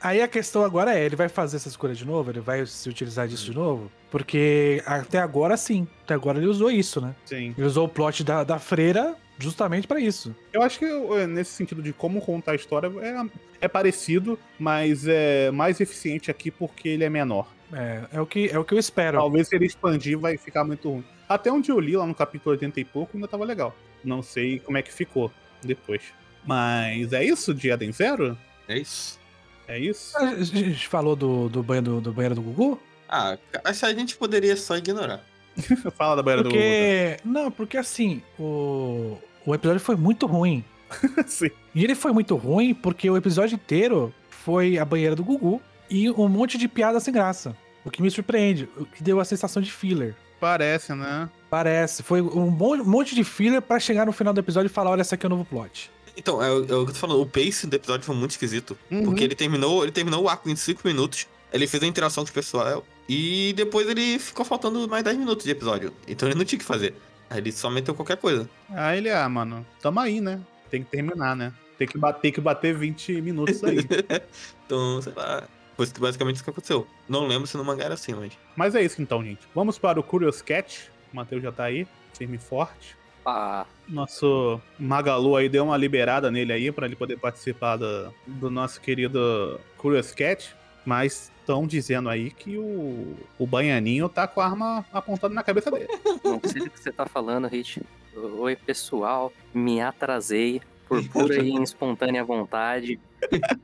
aí 0.01 0.23
a 0.23 0.27
questão 0.27 0.65
agora 0.65 0.99
é, 0.99 1.05
ele 1.05 1.15
vai 1.15 1.29
fazer 1.29 1.57
essa 1.59 1.69
escolha 1.69 1.95
de 1.95 2.05
novo? 2.05 2.31
Ele 2.31 2.41
vai 2.41 2.65
se 2.67 2.89
utilizar 2.89 3.29
disso 3.29 3.45
de 3.45 3.55
novo? 3.55 3.91
Porque 4.15 4.81
até 4.87 5.19
agora 5.19 5.57
sim. 5.57 5.89
Até 6.05 6.15
agora 6.15 6.39
ele 6.39 6.47
usou 6.47 6.71
isso, 6.71 7.01
né? 7.01 7.17
Sim. 7.25 7.53
Ele 7.59 7.67
usou 7.67 7.87
o 7.87 7.89
plot 7.89 8.23
da, 8.23 8.45
da 8.45 8.61
freira 8.61 9.17
justamente 9.41 9.89
pra 9.89 9.99
isso. 9.99 10.33
Eu 10.53 10.63
acho 10.63 10.79
que 10.79 10.85
eh, 10.85 11.27
nesse 11.27 11.51
sentido 11.51 11.83
de 11.83 11.93
como 11.93 12.21
contar 12.21 12.53
a 12.53 12.55
história 12.55 12.87
é, 13.01 13.27
é 13.63 13.67
parecido, 13.67 14.39
mas 14.57 15.09
é 15.09 15.51
mais 15.51 15.81
eficiente 15.81 16.31
aqui 16.31 16.49
porque 16.49 16.91
ele 16.91 17.03
é 17.03 17.11
menor. 17.11 17.49
É, 17.73 18.05
é, 18.13 18.21
o, 18.21 18.27
que, 18.27 18.49
é 18.49 18.57
o 18.57 18.65
que 18.65 18.73
eu 18.73 18.79
espero. 18.79 19.19
Talvez 19.19 19.49
se 19.49 19.57
ele 19.57 19.67
expandir 19.67 20.17
vai 20.17 20.37
ficar 20.37 20.63
muito 20.63 20.89
ruim. 20.89 21.05
Até 21.29 21.51
onde 21.51 21.73
eu 21.73 21.81
li 21.81 21.97
lá 21.97 22.07
no 22.07 22.15
capítulo 22.15 22.53
80 22.53 22.79
e 22.79 22.85
pouco 22.85 23.17
ainda 23.17 23.27
tava 23.27 23.45
legal. 23.45 23.75
Não 24.05 24.23
sei 24.23 24.61
como 24.61 24.79
é 24.79 24.83
que 24.83 24.93
ficou 24.93 25.29
depois. 25.61 26.03
Mas 26.47 27.13
é 27.13 27.25
isso 27.25 27.53
de 27.53 27.69
Eden 27.69 27.91
Zero? 27.91 28.39
É 28.69 28.79
isso. 28.79 29.19
É 29.67 29.77
isso? 29.77 30.17
A 30.17 30.41
gente 30.41 30.87
falou 30.87 31.17
do, 31.17 31.49
do, 31.49 31.65
banho 31.65 31.83
do, 31.83 32.01
do 32.01 32.13
banheiro 32.13 32.37
do 32.37 32.43
Gugu? 32.43 32.81
Ah, 33.09 33.37
essa 33.65 33.87
a 33.87 33.95
gente 33.95 34.17
poderia 34.17 34.57
só 34.57 34.77
ignorar. 34.77 35.21
Fala 35.97 36.17
da 36.17 36.23
banheira 36.23 36.43
Porque. 36.43 37.17
Não, 37.25 37.51
porque 37.51 37.77
assim, 37.77 38.23
o, 38.39 39.17
o 39.47 39.55
episódio 39.55 39.81
foi 39.81 39.97
muito 39.97 40.27
ruim. 40.27 40.65
do. 40.91 41.23
Sim. 41.29 41.51
E 41.75 41.83
ele 41.85 41.95
foi 41.95 42.13
muito 42.13 42.35
ruim 42.37 42.75
porque 42.75 43.09
o 43.09 43.17
episódio 43.17 43.55
inteiro 43.55 44.13
foi 44.29 44.79
a 44.79 44.85
banheira 44.85 45.15
do 45.17 45.25
Gugu 45.25 45.61
e 45.89 46.11
um 46.11 46.29
monte 46.29 46.57
de 46.59 46.67
piada 46.69 46.99
sem 47.01 47.13
graça. 47.13 47.57
O 47.85 47.91
que 47.91 48.01
me 48.03 48.11
surpreende, 48.11 48.69
o 48.77 48.85
que 48.87 49.03
deu 49.03 49.21
a 49.21 49.25
sensação 49.25 49.63
de 49.63 49.71
filler. 49.71 50.15
Parece, 50.41 50.95
né? 50.95 51.29
Parece. 51.51 52.03
Foi 52.03 52.21
um 52.21 52.51
mon- 52.51 52.83
monte 52.85 53.15
de 53.15 53.23
filler 53.25 53.61
pra 53.63 53.79
chegar 53.79 54.07
no 54.07 54.13
final 54.13 54.33
do 54.33 54.41
episódio 54.41 54.67
e 54.69 54.73
falar: 54.73 54.91
olha, 54.91 55.03
esse 55.03 55.15
aqui 55.15 55.25
é 55.25 55.29
o 55.29 55.31
novo 55.31 55.45
plot. 55.45 55.91
Então, 56.17 56.43
é, 56.43 56.51
o- 56.51 56.59
é 56.61 56.63
o 56.63 56.67
que 56.67 56.73
eu 56.73 56.87
tô 56.87 56.95
falando, 56.95 57.21
o 57.21 57.27
pace 57.27 57.67
do 57.67 57.75
episódio 57.75 58.05
foi 58.07 58.15
muito 58.15 58.33
esquisito. 58.33 58.77
Uhum. 58.91 59.05
Porque 59.05 59.25
ele 59.25 59.35
terminou, 59.35 59.83
ele 59.83 59.93
terminou 59.93 60.23
o 60.25 60.29
arco 60.29 60.49
em 60.49 60.57
5 60.57 60.81
minutos, 60.85 61.27
ele 61.55 61.69
fez 61.69 61.83
a 61.83 61.87
interação 61.87 62.25
com 62.25 62.31
o 62.31 62.35
pessoal, 62.35 62.85
e 63.09 63.53
depois 63.57 63.89
ele 63.89 64.19
ficou 64.19 64.45
faltando 64.45 64.89
mais 64.89 65.05
10 65.05 65.17
minutos 65.19 65.45
de 65.45 65.53
episódio. 65.53 65.93
Então 66.09 66.29
ele 66.29 66.37
não 66.37 66.45
tinha 66.45 66.57
o 66.57 66.61
que 66.61 66.67
fazer. 66.67 66.95
Aí 67.31 67.39
ele 67.39 67.53
só 67.53 67.71
meteu 67.71 67.95
qualquer 67.95 68.17
coisa. 68.17 68.51
Ah, 68.71 68.97
ele, 68.97 69.09
ah, 69.09 69.29
mano, 69.29 69.65
tamo 69.81 70.01
aí, 70.01 70.21
né? 70.21 70.41
Tem 70.69 70.83
que 70.83 70.91
terminar, 70.91 71.37
né? 71.37 71.53
Tem 71.79 71.87
que 71.87 71.97
bater, 71.97 72.33
que 72.33 72.41
bater 72.41 72.75
20 72.75 73.21
minutos 73.21 73.63
aí. 73.63 73.79
então, 74.67 75.01
sei 75.01 75.13
lá. 75.15 75.45
Foi 75.77 75.87
basicamente 75.99 76.37
isso 76.37 76.45
que 76.45 76.51
aconteceu. 76.51 76.87
Não 77.09 77.27
lembro 77.27 77.47
se 77.47 77.57
no 77.57 77.65
mangá 77.65 77.85
era 77.85 77.95
assim, 77.95 78.15
mas. 78.15 78.33
Mas 78.57 78.75
é 78.75 78.83
isso 78.83 79.01
então, 79.01 79.25
gente. 79.25 79.41
Vamos 79.55 79.79
para 79.79 79.99
o 79.99 80.03
Curious 80.03 80.43
Cat. 80.43 80.91
O 81.13 81.17
Matheus 81.17 81.43
já 81.43 81.51
tá 81.51 81.65
aí, 81.65 81.87
firme 82.17 82.37
e 82.37 82.41
forte. 82.41 82.97
Ah, 83.27 83.67
Nosso 83.89 84.61
Magalu 84.79 85.37
aí 85.37 85.49
deu 85.49 85.65
uma 85.65 85.77
liberada 85.77 86.31
nele 86.31 86.53
aí 86.53 86.71
pra 86.71 86.87
ele 86.87 86.95
poder 86.95 87.17
participar 87.17 87.77
do, 87.77 88.15
do 88.27 88.51
nosso 88.51 88.81
querido 88.81 89.61
Curious 89.79 90.13
Cat. 90.13 90.55
Mas 90.85 91.33
estão 91.45 91.67
dizendo 91.67 92.09
aí 92.09 92.31
que 92.31 92.57
o, 92.57 93.15
o 93.39 93.47
Banhaninho 93.47 94.09
tá 94.09 94.27
com 94.27 94.41
a 94.41 94.47
arma 94.47 94.85
apontada 94.91 95.35
na 95.35 95.43
cabeça 95.43 95.71
dele. 95.71 95.89
não 96.25 96.41
sei 96.43 96.63
do 96.63 96.71
que 96.71 96.81
você 96.81 96.91
tá 96.91 97.05
falando, 97.05 97.47
Rich. 97.47 97.83
Oi, 98.17 98.57
pessoal. 98.57 99.31
Me 99.53 99.81
atrasei 99.81 100.63
por 100.89 101.05
pura 101.11 101.37
e 101.43 101.63
espontânea 101.63 102.25
vontade. 102.25 102.99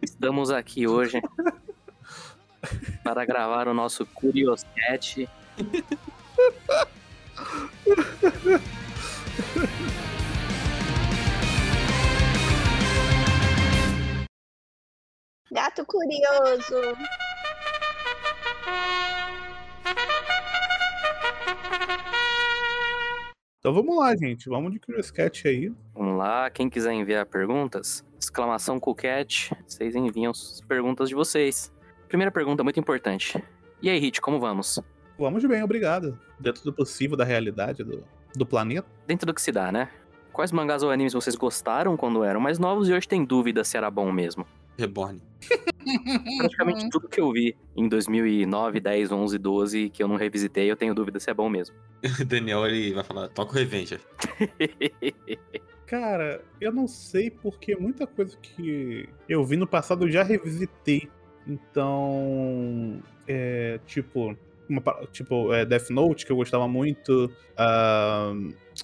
Estamos 0.03 0.51
aqui 0.51 0.87
hoje 0.87 1.23
para 3.03 3.25
gravar 3.25 3.67
o 3.67 3.73
nosso 3.73 4.05
Curioscat. 4.05 5.27
Gato 15.51 15.85
curioso. 15.87 16.77
Então 23.61 23.75
vamos 23.75 23.95
lá, 23.95 24.17
gente. 24.17 24.49
Vamos 24.49 24.73
de 24.73 24.81
Curious 24.81 25.11
Cat 25.11 25.47
aí. 25.47 25.71
Vamos 25.95 26.17
lá, 26.17 26.49
quem 26.49 26.71
quiser 26.71 26.95
enviar 26.95 27.27
perguntas, 27.27 28.03
exclamação 28.19 28.81
Cucat, 28.81 29.55
vocês 29.69 29.95
enviam 29.95 30.31
as 30.31 30.63
perguntas 30.63 31.11
de 31.11 31.15
vocês. 31.15 31.71
Primeira 32.09 32.31
pergunta, 32.31 32.65
muito 32.65 32.81
importante. 32.81 33.43
E 33.83 33.91
aí, 33.91 33.99
Hit, 33.99 34.19
como 34.23 34.41
vamos? 34.41 34.81
Vamos 35.19 35.45
bem, 35.45 35.63
obrigado. 35.63 36.19
Dentro 36.39 36.65
do 36.65 36.73
possível 36.73 37.19
da 37.19 37.25
realidade 37.25 37.85
do, 37.85 38.03
do 38.35 38.47
planeta. 38.47 38.89
Dentro 39.07 39.27
do 39.27 39.35
que 39.35 39.43
se 39.43 39.53
dá, 39.53 39.71
né? 39.71 39.91
Quais 40.33 40.53
mangás 40.53 40.83
ou 40.83 40.91
animes 40.91 41.13
vocês 41.13 41.37
gostaram 41.37 41.99
quando 41.99 42.25
eram 42.25 42.41
mais 42.41 42.59
novos 42.59 42.89
e 42.89 42.95
hoje 42.95 43.07
tem 43.07 43.23
dúvida 43.27 43.63
se 43.63 43.77
era 43.77 43.91
bom 43.91 44.11
mesmo? 44.11 44.47
Reborn. 44.79 45.21
Praticamente 46.39 46.89
tudo 46.91 47.09
que 47.09 47.21
eu 47.21 47.33
vi 47.33 47.57
em 47.77 47.89
2009, 47.89 48.81
10, 48.81 49.13
11, 49.13 49.39
12 49.39 49.91
que 49.91 50.03
eu 50.03 50.09
não 50.09 50.17
revisitei, 50.17 50.71
eu 50.71 50.77
tenho 50.77 50.95
dúvida 50.95 51.19
se 51.19 51.31
é 51.31 51.35
bom 51.35 51.49
mesmo. 51.49 51.75
O 52.03 52.03
Daniel 52.25 52.67
ele 52.67 52.93
vai 52.93 53.05
falar, 53.05 53.29
toca 53.29 53.53
o 53.53 53.55
Revenger. 53.55 54.01
Cara, 55.87 56.45
eu 56.61 56.73
não 56.73 56.87
sei 56.87 57.31
porque 57.31 57.75
muita 57.75 58.07
coisa 58.07 58.37
que 58.37 59.09
eu 59.29 59.45
vi 59.45 59.57
no 59.57 59.67
passado 59.67 60.07
eu 60.07 60.11
já 60.11 60.23
revisitei. 60.23 61.09
Então, 61.47 63.03
é, 63.27 63.81
tipo, 63.87 64.37
uma 64.69 64.83
tipo 65.11 65.53
é, 65.53 65.65
Death 65.65 65.91
Note, 65.91 66.25
que 66.25 66.31
eu 66.31 66.37
gostava 66.37 66.69
muito. 66.69 67.31
ah, 67.57 68.33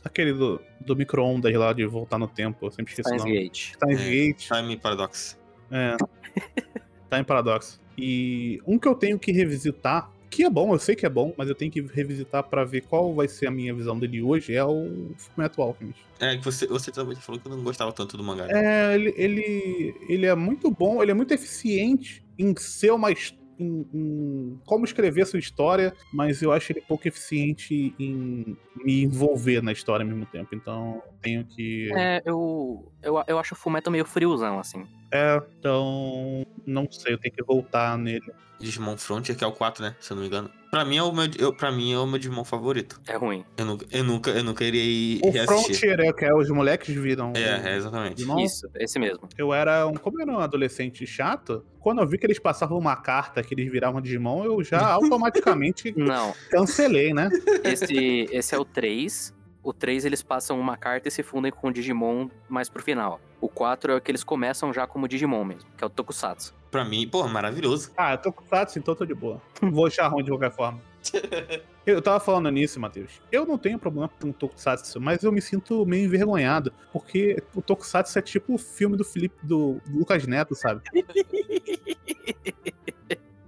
aquele 0.04 0.32
do, 0.32 0.60
do 0.80 0.96
micro-ondas 0.96 1.54
lá 1.54 1.72
de 1.72 1.86
voltar 1.86 2.18
no 2.18 2.26
tempo, 2.26 2.66
eu 2.66 2.70
sempre 2.70 2.92
o 2.92 2.96
Steins 2.96 3.24
nome. 3.24 3.40
Gate. 3.40 3.72
É. 3.82 3.94
Gate. 3.94 4.48
Time 4.48 4.76
Paradox. 4.76 5.38
É. 5.70 5.96
Time 7.10 7.24
Paradox. 7.24 7.80
E 7.98 8.60
um 8.66 8.78
que 8.78 8.86
eu 8.88 8.94
tenho 8.94 9.18
que 9.18 9.32
revisitar, 9.32 10.10
que 10.30 10.44
é 10.44 10.50
bom, 10.50 10.74
eu 10.74 10.78
sei 10.78 10.94
que 10.94 11.06
é 11.06 11.08
bom, 11.08 11.32
mas 11.38 11.48
eu 11.48 11.54
tenho 11.54 11.70
que 11.70 11.80
revisitar 11.80 12.42
pra 12.44 12.62
ver 12.64 12.82
qual 12.82 13.14
vai 13.14 13.26
ser 13.26 13.46
a 13.46 13.50
minha 13.50 13.72
visão 13.74 13.98
dele 13.98 14.20
hoje, 14.20 14.54
é 14.54 14.64
o 14.64 15.12
Fullmetal 15.16 15.66
Alchemist. 15.68 16.00
É, 16.20 16.36
que 16.36 16.44
você, 16.44 16.66
você 16.66 16.90
também 16.92 17.16
falou 17.16 17.40
que 17.40 17.48
não 17.48 17.62
gostava 17.62 17.92
tanto 17.92 18.16
do 18.16 18.22
mangá. 18.24 18.46
né? 18.46 18.90
É, 18.92 18.94
ele, 18.94 19.14
ele, 19.16 19.94
ele 20.08 20.26
é 20.26 20.34
muito 20.34 20.70
bom, 20.70 21.02
ele 21.02 21.10
é 21.10 21.14
muito 21.14 21.32
eficiente 21.32 22.22
em 22.38 22.54
ser 22.56 22.90
uma. 22.92 23.10
his- 23.10 23.34
Em, 23.58 23.86
em 23.94 24.60
como 24.66 24.84
escrever 24.84 25.24
sua 25.26 25.38
história, 25.38 25.94
mas 26.12 26.42
eu 26.42 26.52
acho 26.52 26.70
ele 26.72 26.82
pouco 26.82 27.08
eficiente 27.08 27.94
em 27.98 28.54
me 28.84 29.02
envolver 29.04 29.62
na 29.62 29.72
história 29.72 30.04
ao 30.04 30.08
mesmo 30.10 30.26
tempo. 30.26 30.54
Então 30.54 31.00
tenho 31.22 31.42
que. 31.46 31.90
É, 31.96 32.20
eu, 32.26 32.92
eu, 33.02 33.14
eu 33.26 33.38
acho 33.38 33.54
o 33.54 33.56
Fullmetal 33.56 33.90
meio 33.90 34.04
friozão, 34.04 34.58
assim. 34.58 34.84
É, 35.16 35.42
então. 35.58 36.46
Não 36.66 36.90
sei, 36.90 37.14
eu 37.14 37.18
tenho 37.18 37.34
que 37.34 37.42
voltar 37.42 37.96
nele. 37.96 38.32
Digimon 38.58 38.96
Frontier, 38.96 39.36
que 39.36 39.44
é 39.44 39.46
o 39.46 39.52
4, 39.52 39.82
né? 39.82 39.94
Se 40.00 40.12
eu 40.12 40.14
não 40.14 40.22
me 40.22 40.28
engano. 40.28 40.50
Pra 40.70 40.84
mim 40.84 40.96
é 40.96 41.02
o 41.02 41.12
meu, 41.12 41.26
eu, 41.38 41.54
pra 41.54 41.70
mim 41.70 41.92
é 41.92 41.98
o 41.98 42.06
meu 42.06 42.18
Digimon 42.18 42.44
favorito. 42.44 43.00
É 43.06 43.16
ruim. 43.16 43.44
Eu 43.56 43.64
nunca, 43.64 43.86
eu 43.90 44.04
nunca, 44.04 44.30
eu 44.30 44.44
nunca 44.44 44.64
irei 44.64 45.20
O 45.22 45.30
reassistir. 45.30 45.76
Frontier 45.76 46.00
é 46.00 46.10
o 46.10 46.14
que 46.14 46.24
é, 46.24 46.34
os 46.34 46.48
moleques 46.50 46.94
viram. 46.94 47.32
É, 47.36 47.72
é, 47.72 47.76
exatamente. 47.76 48.16
Digimon. 48.16 48.40
Isso, 48.40 48.68
esse 48.74 48.98
mesmo. 48.98 49.28
Eu 49.36 49.52
era 49.52 49.86
um. 49.86 49.94
Como 49.94 50.18
eu 50.18 50.22
era 50.22 50.32
um 50.32 50.40
adolescente 50.40 51.06
chato, 51.06 51.64
quando 51.80 52.00
eu 52.00 52.06
vi 52.06 52.18
que 52.18 52.26
eles 52.26 52.38
passavam 52.38 52.78
uma 52.78 52.96
carta 52.96 53.42
que 53.42 53.54
eles 53.54 53.70
viravam 53.70 54.00
Digimon, 54.00 54.44
eu 54.44 54.62
já 54.64 54.80
automaticamente 54.88 55.94
Não, 55.96 56.34
cancelei, 56.50 57.12
né? 57.12 57.28
esse, 57.62 58.26
esse 58.32 58.54
é 58.54 58.58
o 58.58 58.64
3. 58.64 59.35
O 59.66 59.72
3 59.72 60.04
eles 60.04 60.22
passam 60.22 60.60
uma 60.60 60.76
carta 60.76 61.08
e 61.08 61.10
se 61.10 61.24
fundem 61.24 61.50
com 61.50 61.66
o 61.66 61.72
Digimon 61.72 62.28
mais 62.48 62.68
pro 62.68 62.80
final. 62.80 63.20
O 63.40 63.48
4 63.48 63.90
é 63.90 63.96
o 63.96 64.00
que 64.00 64.12
eles 64.12 64.22
começam 64.22 64.72
já 64.72 64.86
como 64.86 65.08
Digimon 65.08 65.44
mesmo, 65.44 65.68
que 65.76 65.82
é 65.82 65.86
o 65.88 65.90
Tokusatsu. 65.90 66.54
Pra 66.70 66.84
mim, 66.84 67.08
pô, 67.08 67.26
maravilhoso. 67.26 67.90
Ah, 67.96 68.12
eu 68.12 68.18
tô 68.18 68.32
com 68.32 68.46
Satsu, 68.46 68.78
então 68.78 68.92
eu 68.92 68.98
tô 68.98 69.04
de 69.04 69.12
boa. 69.12 69.42
Vou 69.60 69.88
achar 69.88 70.06
ruim 70.06 70.22
de 70.22 70.30
qualquer 70.30 70.52
forma. 70.52 70.80
Eu 71.86 72.02
tava 72.02 72.18
falando 72.18 72.50
nisso, 72.50 72.80
Matheus. 72.80 73.20
Eu 73.30 73.46
não 73.46 73.56
tenho 73.56 73.78
problema 73.78 74.08
com 74.08 74.30
o 74.30 74.32
Tokusatsu, 74.32 75.00
mas 75.00 75.22
eu 75.22 75.30
me 75.30 75.40
sinto 75.40 75.86
meio 75.86 76.04
envergonhado, 76.04 76.72
porque 76.92 77.40
o 77.54 77.62
Tokusatsu 77.62 78.18
é 78.18 78.22
tipo 78.22 78.54
o 78.54 78.58
filme 78.58 78.96
do 78.96 79.04
Felipe, 79.04 79.36
do 79.40 79.80
Lucas 79.88 80.26
Neto, 80.26 80.56
sabe? 80.56 80.82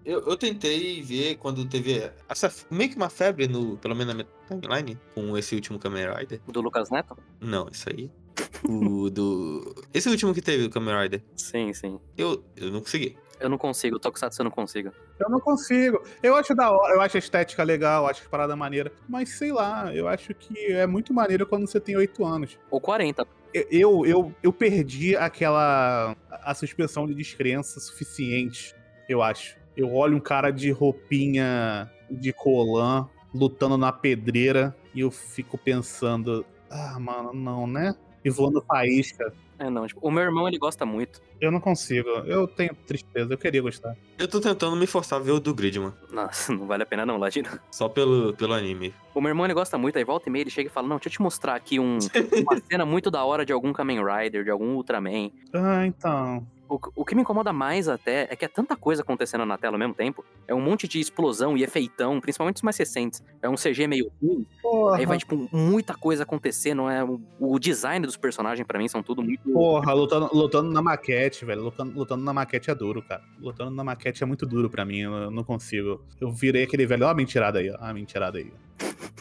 Eu, 0.09 0.27
eu 0.27 0.39
tentei 0.39 1.03
ver 1.03 1.37
quando 1.37 1.69
teve 1.69 2.11
essa, 2.27 2.51
meio 2.71 2.89
que 2.89 2.97
uma 2.97 3.11
febre, 3.11 3.47
no, 3.47 3.77
pelo 3.77 3.95
menos 3.95 4.15
na 4.15 4.25
minha 4.25 4.29
timeline, 4.49 4.99
com 5.15 5.37
esse 5.37 5.55
último 5.55 5.79
Kamen 5.79 6.07
Rider. 6.15 6.41
Do 6.49 6.63
Lucas 6.63 6.89
Neto? 6.89 7.15
Não, 7.39 7.69
isso 7.71 7.91
aí. 7.91 8.11
O 8.65 9.11
do. 9.11 9.75
Esse 9.93 10.09
último 10.09 10.33
que 10.33 10.41
teve, 10.41 10.65
o 10.65 10.71
Kamen 10.71 11.03
Rider. 11.03 11.23
Sim, 11.37 11.75
sim. 11.75 12.01
Eu, 12.17 12.43
eu 12.57 12.71
não 12.71 12.81
consegui. 12.81 13.19
Eu 13.39 13.51
não 13.51 13.59
consigo, 13.59 13.97
o 13.97 13.99
Tokusatsu 14.01 14.41
eu 14.41 14.45
não 14.45 14.51
consigo. 14.51 14.91
Eu 15.21 15.29
não 15.29 15.39
consigo. 15.39 16.03
Eu 16.23 16.35
acho 16.35 16.55
da 16.55 16.71
hora, 16.71 16.95
eu 16.95 17.01
acho 17.01 17.17
a 17.17 17.21
estética 17.21 17.63
legal, 17.63 18.07
acho 18.07 18.25
a 18.25 18.29
parada 18.29 18.57
maneira, 18.57 18.91
mas 19.09 19.29
sei 19.37 19.53
lá, 19.53 19.95
eu 19.95 20.09
acho 20.09 20.35
que 20.35 20.73
é 20.73 20.87
muito 20.87 21.13
maneiro 21.13 21.47
quando 21.47 21.67
você 21.69 21.79
tem 21.79 21.97
8 21.97 22.25
anos. 22.25 22.59
Ou 22.71 22.81
40. 22.81 23.27
Eu, 23.53 24.07
eu, 24.07 24.35
eu 24.43 24.53
perdi 24.53 25.15
aquela. 25.17 26.17
a 26.31 26.55
suspensão 26.55 27.07
de 27.07 27.15
descrença 27.15 27.79
suficiente, 27.79 28.75
eu 29.09 29.23
acho. 29.23 29.59
Eu 29.79 29.95
olho 29.95 30.17
um 30.17 30.21
cara 30.21 30.51
de 30.51 30.73
roupinha 30.73 31.89
de 32.11 32.33
colã 32.33 33.09
lutando 33.33 33.79
na 33.79 33.93
pedreira 33.93 34.77
e 34.93 35.01
eu 35.03 35.11
fico 35.13 35.57
pensando, 35.57 36.45
ah, 36.69 36.99
mano, 36.99 37.33
não, 37.33 37.65
né? 37.65 37.95
E 38.25 38.29
voando 38.29 38.61
faísca. 38.61 39.33
É, 39.57 39.71
não. 39.71 39.87
Tipo, 39.87 40.01
o 40.05 40.11
meu 40.11 40.25
irmão, 40.25 40.49
ele 40.49 40.59
gosta 40.59 40.85
muito. 40.85 41.23
Eu 41.41 41.53
não 41.53 41.61
consigo. 41.61 42.09
Eu 42.27 42.49
tenho 42.49 42.75
tristeza. 42.75 43.33
Eu 43.33 43.39
queria 43.39 43.63
gostar. 43.63 43.97
Eu 44.19 44.27
tô 44.27 44.41
tentando 44.41 44.75
me 44.75 44.85
forçar 44.85 45.21
a 45.21 45.23
ver 45.23 45.31
o 45.31 45.39
do 45.39 45.55
Gridman. 45.55 45.93
Nossa, 46.11 46.51
não 46.53 46.67
vale 46.67 46.83
a 46.83 46.87
pena 46.87 47.07
não, 47.07 47.17
Ladino. 47.17 47.49
Só 47.71 47.89
pelo, 47.89 48.35
pelo 48.35 48.55
anime. 48.55 48.93
O 49.15 49.21
meu 49.21 49.29
irmão, 49.29 49.47
ele 49.47 49.55
gosta 49.55 49.79
muito, 49.79 49.97
aí 49.97 50.03
volta 50.03 50.29
e 50.29 50.33
meia 50.33 50.43
ele 50.43 50.51
chega 50.51 50.69
e 50.69 50.73
fala, 50.73 50.89
não, 50.89 50.97
deixa 50.97 51.09
eu 51.09 51.13
te 51.13 51.23
mostrar 51.23 51.55
aqui 51.55 51.79
um, 51.79 51.99
uma 52.43 52.61
cena 52.69 52.85
muito 52.85 53.13
da 53.13 53.25
hora 53.25 53.47
de 53.47 53.53
algum 53.53 53.73
Kamen 53.73 54.01
Rider, 54.05 54.43
de 54.43 54.51
algum 54.51 54.75
Ultraman. 54.75 55.31
Ah, 55.53 55.87
então. 55.87 56.45
O, 56.69 56.79
o 56.97 57.05
que 57.05 57.15
me 57.15 57.23
incomoda 57.23 57.53
mais 57.53 57.89
até 57.89 58.29
é 58.31 58.37
que 58.37 58.45
é 58.45 58.49
tanta 58.49 58.77
coisa 58.77 59.03
acontecendo 59.03 59.47
na 59.47 59.57
tela 59.57 59.75
ao 59.75 59.79
mesmo 59.79 59.95
tempo. 59.95 60.25
É 60.47 60.55
um 60.55 60.61
monte 60.61 60.87
de 60.87 61.01
explosão 61.01 61.57
e 61.57 61.63
efeitão, 61.63 62.21
principalmente 62.21 62.57
os 62.57 62.63
mais 62.63 62.77
recentes. 62.77 63.23
É 63.41 63.49
um 63.49 63.55
CG 63.55 63.87
meio 63.87 64.11
ruim. 64.23 64.47
Porra, 64.61 64.99
Aí 64.99 65.07
vai, 65.07 65.19
tipo, 65.19 65.49
muita 65.53 65.95
coisa 65.95 66.25
acontecendo. 66.25 66.89
É, 66.89 67.03
o, 67.03 67.21
o 67.41 67.59
design 67.59 68.05
dos 68.05 68.17
personagens, 68.17 68.67
pra 68.67 68.79
mim, 68.79 68.89
são 68.89 69.03
tudo 69.03 69.23
muito. 69.23 69.51
porra 69.51 69.93
lutando, 69.93 70.29
lutando 70.33 70.71
na 70.71 70.83
maquete, 70.83 71.45
velho. 71.45 71.63
Lutando, 71.63 71.99
lutando 71.99 72.23
na 72.23 72.33
maquete 72.33 72.71
é 72.71 72.75
duro, 72.75 73.03
cara. 73.03 73.23
Lutando 73.41 73.71
na 73.71 73.83
maquete 73.85 74.23
é 74.23 74.27
muito 74.27 74.45
duro 74.45 74.69
pra 74.69 74.85
mim. 74.85 75.01
Eu 75.01 75.31
não 75.31 75.45
consigo. 75.45 76.05
Eu 76.21 76.31
virei 76.31 76.65
aquele 76.65 76.87
velho. 76.87 77.07
Ó, 77.07 77.09
a 77.11 77.15
mentirada 77.15 77.59
aí, 77.59 77.71
ó. 77.71 77.77
A 77.81 77.95
mentirada 77.95 78.39
aí. 78.39 78.53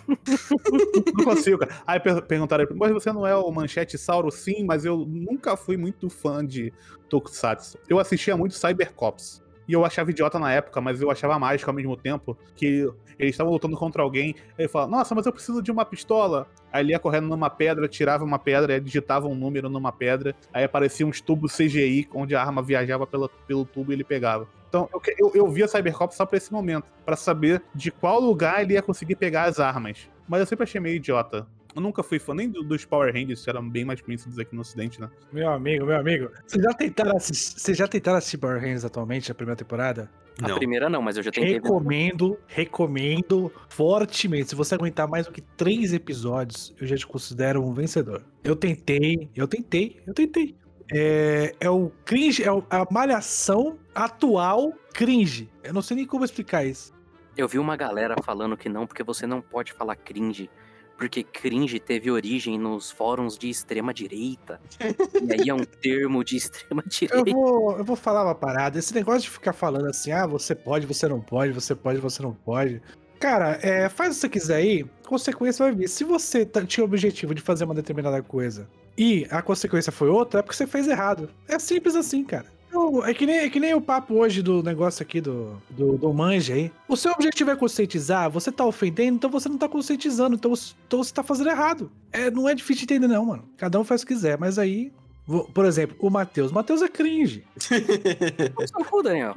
Não 0.07 1.23
consigo, 1.25 1.57
cara. 1.59 1.81
Aí 1.85 1.99
per 1.99 2.21
perguntaram, 2.23 2.65
mas 2.75 2.91
você 2.91 3.11
não 3.11 3.25
é 3.25 3.35
o 3.35 3.51
Manchete 3.51 3.97
Sauro? 3.97 4.31
Sim, 4.31 4.63
mas 4.65 4.85
eu 4.85 4.97
nunca 4.97 5.57
fui 5.57 5.77
muito 5.77 6.09
fã 6.09 6.45
de 6.45 6.73
Tokusatsu. 7.09 7.77
Eu 7.89 7.99
assistia 7.99 8.37
muito 8.37 8.55
Cybercops. 8.55 9.43
E 9.67 9.73
eu 9.73 9.83
achava 9.83 10.11
idiota 10.11 10.39
na 10.39 10.51
época, 10.51 10.79
mas 10.79 11.01
eu 11.01 11.11
achava 11.11 11.37
mágico 11.37 11.69
ao 11.69 11.75
mesmo 11.75 11.97
tempo. 11.97 12.37
Que 12.55 12.89
eles 13.19 13.33
estavam 13.33 13.51
lutando 13.51 13.75
contra 13.75 14.01
alguém. 14.01 14.35
Ele 14.57 14.67
falava, 14.67 14.91
nossa, 14.91 15.13
mas 15.13 15.25
eu 15.25 15.33
preciso 15.33 15.61
de 15.61 15.71
uma 15.71 15.83
pistola. 15.83 16.47
Aí 16.71 16.83
ele 16.83 16.91
ia 16.91 16.99
correndo 16.99 17.27
numa 17.27 17.49
pedra, 17.49 17.87
tirava 17.87 18.23
uma 18.23 18.39
pedra, 18.39 18.79
digitava 18.79 19.27
um 19.27 19.35
número 19.35 19.69
numa 19.69 19.91
pedra. 19.91 20.35
Aí 20.53 20.63
apareciam 20.63 21.09
uns 21.09 21.19
tubos 21.19 21.55
CGI, 21.55 22.07
onde 22.13 22.35
a 22.35 22.41
arma 22.41 22.61
viajava 22.61 23.05
pelo, 23.05 23.29
pelo 23.47 23.65
tubo 23.65 23.91
e 23.91 23.95
ele 23.95 24.03
pegava. 24.03 24.47
Então 24.69 24.89
eu, 24.93 25.01
eu, 25.17 25.31
eu 25.35 25.47
via 25.47 25.67
Cybercop 25.67 26.13
só 26.13 26.25
pra 26.25 26.37
esse 26.37 26.51
momento. 26.51 26.85
pra 27.05 27.15
saber 27.15 27.61
de 27.73 27.91
qual 27.91 28.19
lugar 28.19 28.61
ele 28.61 28.73
ia 28.73 28.81
conseguir 28.81 29.15
pegar 29.15 29.43
as 29.43 29.59
armas. 29.59 30.09
Mas 30.27 30.41
eu 30.41 30.45
sempre 30.45 30.63
achei 30.63 30.79
meio 30.79 30.95
idiota. 30.95 31.47
Eu 31.75 31.81
nunca 31.81 32.01
fui 32.01 32.17
fã 32.19 32.33
nem 32.33 32.49
do- 32.49 32.63
dos 32.63 32.85
Power 32.85 33.13
Rangers, 33.13 33.43
que 33.43 33.49
eram 33.49 33.67
bem 33.69 33.85
mais 33.85 34.01
conhecidos 34.01 34.39
aqui 34.39 34.55
no 34.55 34.61
ocidente, 34.61 34.99
né? 34.99 35.09
Meu 35.31 35.49
amigo, 35.49 35.85
meu 35.85 35.97
amigo. 35.97 36.29
Vocês 36.45 36.63
já 36.63 36.73
tentaram 36.73 37.15
assistir, 37.15 37.59
vocês 37.59 37.77
já 37.77 37.87
tentaram 37.87 38.17
assistir 38.17 38.37
Power 38.37 38.59
Rangers 38.59 38.83
atualmente, 38.85 39.31
a 39.31 39.35
primeira 39.35 39.55
temporada? 39.57 40.09
A 40.41 40.47
Não. 40.49 40.57
primeira 40.57 40.89
não, 40.89 41.01
mas 41.01 41.17
eu 41.17 41.23
já 41.23 41.31
tentei 41.31 41.53
ver. 41.53 41.61
Recomendo, 41.63 42.37
recomendo 42.47 43.51
fortemente. 43.69 44.49
Se 44.49 44.55
você 44.55 44.75
aguentar 44.75 45.07
mais 45.07 45.25
do 45.25 45.31
que 45.31 45.41
três 45.41 45.93
episódios, 45.93 46.73
eu 46.79 46.85
já 46.87 46.95
te 46.95 47.07
considero 47.07 47.63
um 47.63 47.73
vencedor. 47.73 48.23
Eu 48.43 48.55
tentei, 48.55 49.29
eu 49.35 49.47
tentei, 49.47 49.99
eu 50.05 50.13
tentei. 50.13 50.55
É, 50.93 51.53
é 51.59 51.69
o 51.69 51.91
cringe, 52.05 52.43
é 52.43 52.47
a 52.47 52.87
malhação 52.91 53.77
atual 53.93 54.71
cringe. 54.93 55.49
Eu 55.63 55.73
não 55.73 55.81
sei 55.81 55.97
nem 55.97 56.05
como 56.05 56.23
explicar 56.23 56.63
isso. 56.65 56.93
Eu 57.35 57.47
vi 57.47 57.59
uma 57.59 57.75
galera 57.75 58.15
falando 58.23 58.55
que 58.55 58.69
não, 58.69 58.87
porque 58.87 59.03
você 59.03 59.27
não 59.27 59.41
pode 59.41 59.73
falar 59.73 59.95
cringe. 59.95 60.49
Porque 60.97 61.23
cringe 61.23 61.79
teve 61.79 62.09
origem 62.09 62.57
nos 62.57 62.89
fóruns 62.89 63.37
de 63.37 63.49
extrema 63.49 63.93
direita. 63.93 64.59
e 64.79 65.33
aí 65.33 65.49
é 65.49 65.53
um 65.53 65.63
termo 65.81 66.23
de 66.23 66.37
extrema 66.37 66.83
Eu 66.85 66.89
direita. 66.89 67.31
vou, 67.31 67.77
eu 67.77 67.83
vou 67.83 67.95
falar 67.95 68.23
uma 68.25 68.35
parada. 68.35 68.79
Esse 68.79 68.93
negócio 68.93 69.21
de 69.21 69.29
ficar 69.29 69.53
falando 69.53 69.87
assim, 69.87 70.11
ah, 70.11 70.25
você 70.25 70.55
pode, 70.55 70.87
você 70.87 71.07
não 71.07 71.21
pode, 71.21 71.53
você 71.53 71.75
pode, 71.75 71.99
você 71.99 72.23
não 72.23 72.33
pode. 72.33 72.81
Cara, 73.19 73.59
é, 73.61 73.89
faz 73.89 74.09
o 74.09 74.13
que 74.13 74.21
você 74.21 74.29
quiser 74.29 74.55
aí, 74.55 74.85
consequência 75.07 75.65
vai 75.65 75.73
vir. 75.73 75.87
Se 75.87 76.03
você 76.03 76.45
tinha 76.67 76.83
o 76.83 76.87
objetivo 76.87 77.33
de 77.33 77.41
fazer 77.41 77.65
uma 77.65 77.73
determinada 77.73 78.21
coisa 78.21 78.67
e 78.97 79.25
a 79.29 79.41
consequência 79.41 79.91
foi 79.91 80.09
outra, 80.09 80.39
é 80.39 80.43
porque 80.43 80.55
você 80.55 80.67
fez 80.67 80.87
errado. 80.87 81.29
É 81.47 81.57
simples 81.57 81.95
assim, 81.95 82.23
cara. 82.23 82.56
É 83.05 83.13
que, 83.13 83.25
nem, 83.25 83.37
é 83.37 83.49
que 83.49 83.59
nem 83.59 83.73
o 83.73 83.81
papo 83.81 84.15
hoje 84.15 84.41
do 84.41 84.61
negócio 84.61 85.01
aqui 85.01 85.19
do, 85.21 85.61
do, 85.69 85.97
do 85.97 86.13
manja 86.13 86.53
aí. 86.53 86.71
O 86.87 86.95
seu 86.95 87.11
objetivo 87.11 87.49
é 87.51 87.55
conscientizar, 87.55 88.29
você 88.29 88.51
tá 88.51 88.65
ofendendo, 88.65 89.15
então 89.15 89.29
você 89.29 89.47
não 89.49 89.57
tá 89.57 89.67
conscientizando, 89.69 90.35
então, 90.35 90.51
você- 90.55 90.73
então 90.85 91.03
você 91.03 91.13
tá 91.13 91.23
fazendo 91.23 91.49
errado. 91.49 91.91
É, 92.11 92.29
não 92.29 92.47
é 92.47 92.53
difícil 92.53 92.85
de 92.85 92.93
entender, 92.93 93.07
não, 93.07 93.25
mano. 93.25 93.43
Cada 93.57 93.79
um 93.79 93.83
faz 93.83 94.01
o 94.01 94.05
que 94.05 94.13
quiser, 94.13 94.37
mas 94.37 94.59
aí. 94.59 94.91
vou- 95.25 95.45
Por 95.45 95.65
exemplo, 95.65 95.95
o 95.99 96.09
Matheus. 96.09 96.51
O 96.51 96.53
Matheus 96.53 96.81
é 96.81 96.87
cringe. 96.87 97.43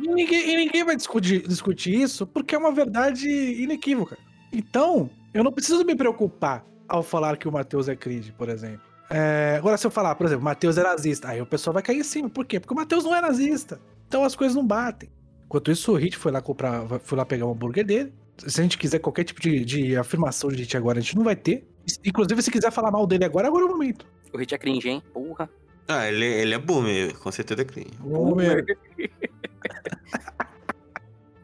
E 0.01 0.09
ninguém, 0.09 0.51
e 0.53 0.57
ninguém 0.57 0.85
vai 0.85 0.97
discutir, 0.97 1.47
discutir 1.47 1.95
isso 1.95 2.27
porque 2.27 2.55
é 2.55 2.59
uma 2.59 2.73
verdade 2.73 3.29
inequívoca. 3.29 4.17
Então, 4.53 5.09
eu 5.35 5.43
não 5.45 5.53
preciso 5.53 5.85
me 5.85 5.95
preocupar 5.95 6.65
ao 6.89 7.03
falar 7.03 7.37
que 7.37 7.49
o 7.49 7.53
Matheus 7.53 7.89
é 7.89 7.95
cringe, 7.97 8.33
por 8.33 8.49
exemplo. 8.49 8.90
É, 9.11 9.57
agora, 9.59 9.77
se 9.77 9.85
eu 9.85 9.91
falar, 9.91 10.15
por 10.15 10.25
exemplo, 10.25 10.43
o 10.43 10.45
Matheus 10.45 10.79
é 10.79 10.83
nazista, 10.85 11.29
aí 11.29 11.43
o 11.43 11.47
pessoal 11.47 11.75
vai 11.75 11.83
cair 11.83 11.99
em 11.99 12.05
cima. 12.05 12.31
Por 12.31 12.47
quê? 12.47 12.61
Porque 12.61 12.73
o 12.73 12.77
Matheus 12.77 13.05
não 13.05 13.15
é 13.15 13.21
nazista. 13.21 13.81
Então 14.07 14.25
as 14.25 14.37
coisas 14.37 14.55
não 14.55 14.65
batem. 14.65 15.11
Enquanto 15.47 15.71
isso, 15.71 15.93
o 15.93 15.97
Hit 15.97 16.17
foi 16.17 16.31
lá 16.31 16.41
comprar, 16.41 16.87
foi 17.01 17.19
lá 17.19 17.25
pegar 17.25 17.47
o 17.47 17.51
hambúrguer 17.51 17.85
dele. 17.85 18.13
Se 18.39 18.61
a 18.61 18.63
gente 18.63 18.79
quiser 18.79 19.01
qualquer 19.01 19.25
tipo 19.25 19.41
de, 19.41 19.65
de 19.65 19.97
afirmação 19.97 20.49
de 20.49 20.57
Hit 20.63 20.77
agora, 20.77 20.99
a 20.99 21.03
gente 21.03 21.17
não 21.17 21.25
vai 21.25 21.35
ter. 21.35 21.69
Inclusive, 22.05 22.41
se 22.41 22.51
quiser 22.51 22.71
falar 22.71 22.93
mal 22.93 23.07
dele 23.07 23.25
agora, 23.25 23.49
agora 23.49 23.65
é 23.65 23.67
o 23.67 23.71
momento. 23.71 24.07
O 24.33 24.39
Hit 24.39 24.55
é 24.55 24.59
cringe, 24.59 24.89
hein? 24.89 25.03
Porra. 25.13 25.51
ah, 25.89 26.07
ele, 26.07 26.25
ele 26.25 26.55
é 26.55 26.59
boomer, 26.59 27.19
com 27.19 27.33
certeza 27.33 27.63
é 27.63 27.65
cringe. 27.65 27.91
Boomer. 27.99 28.65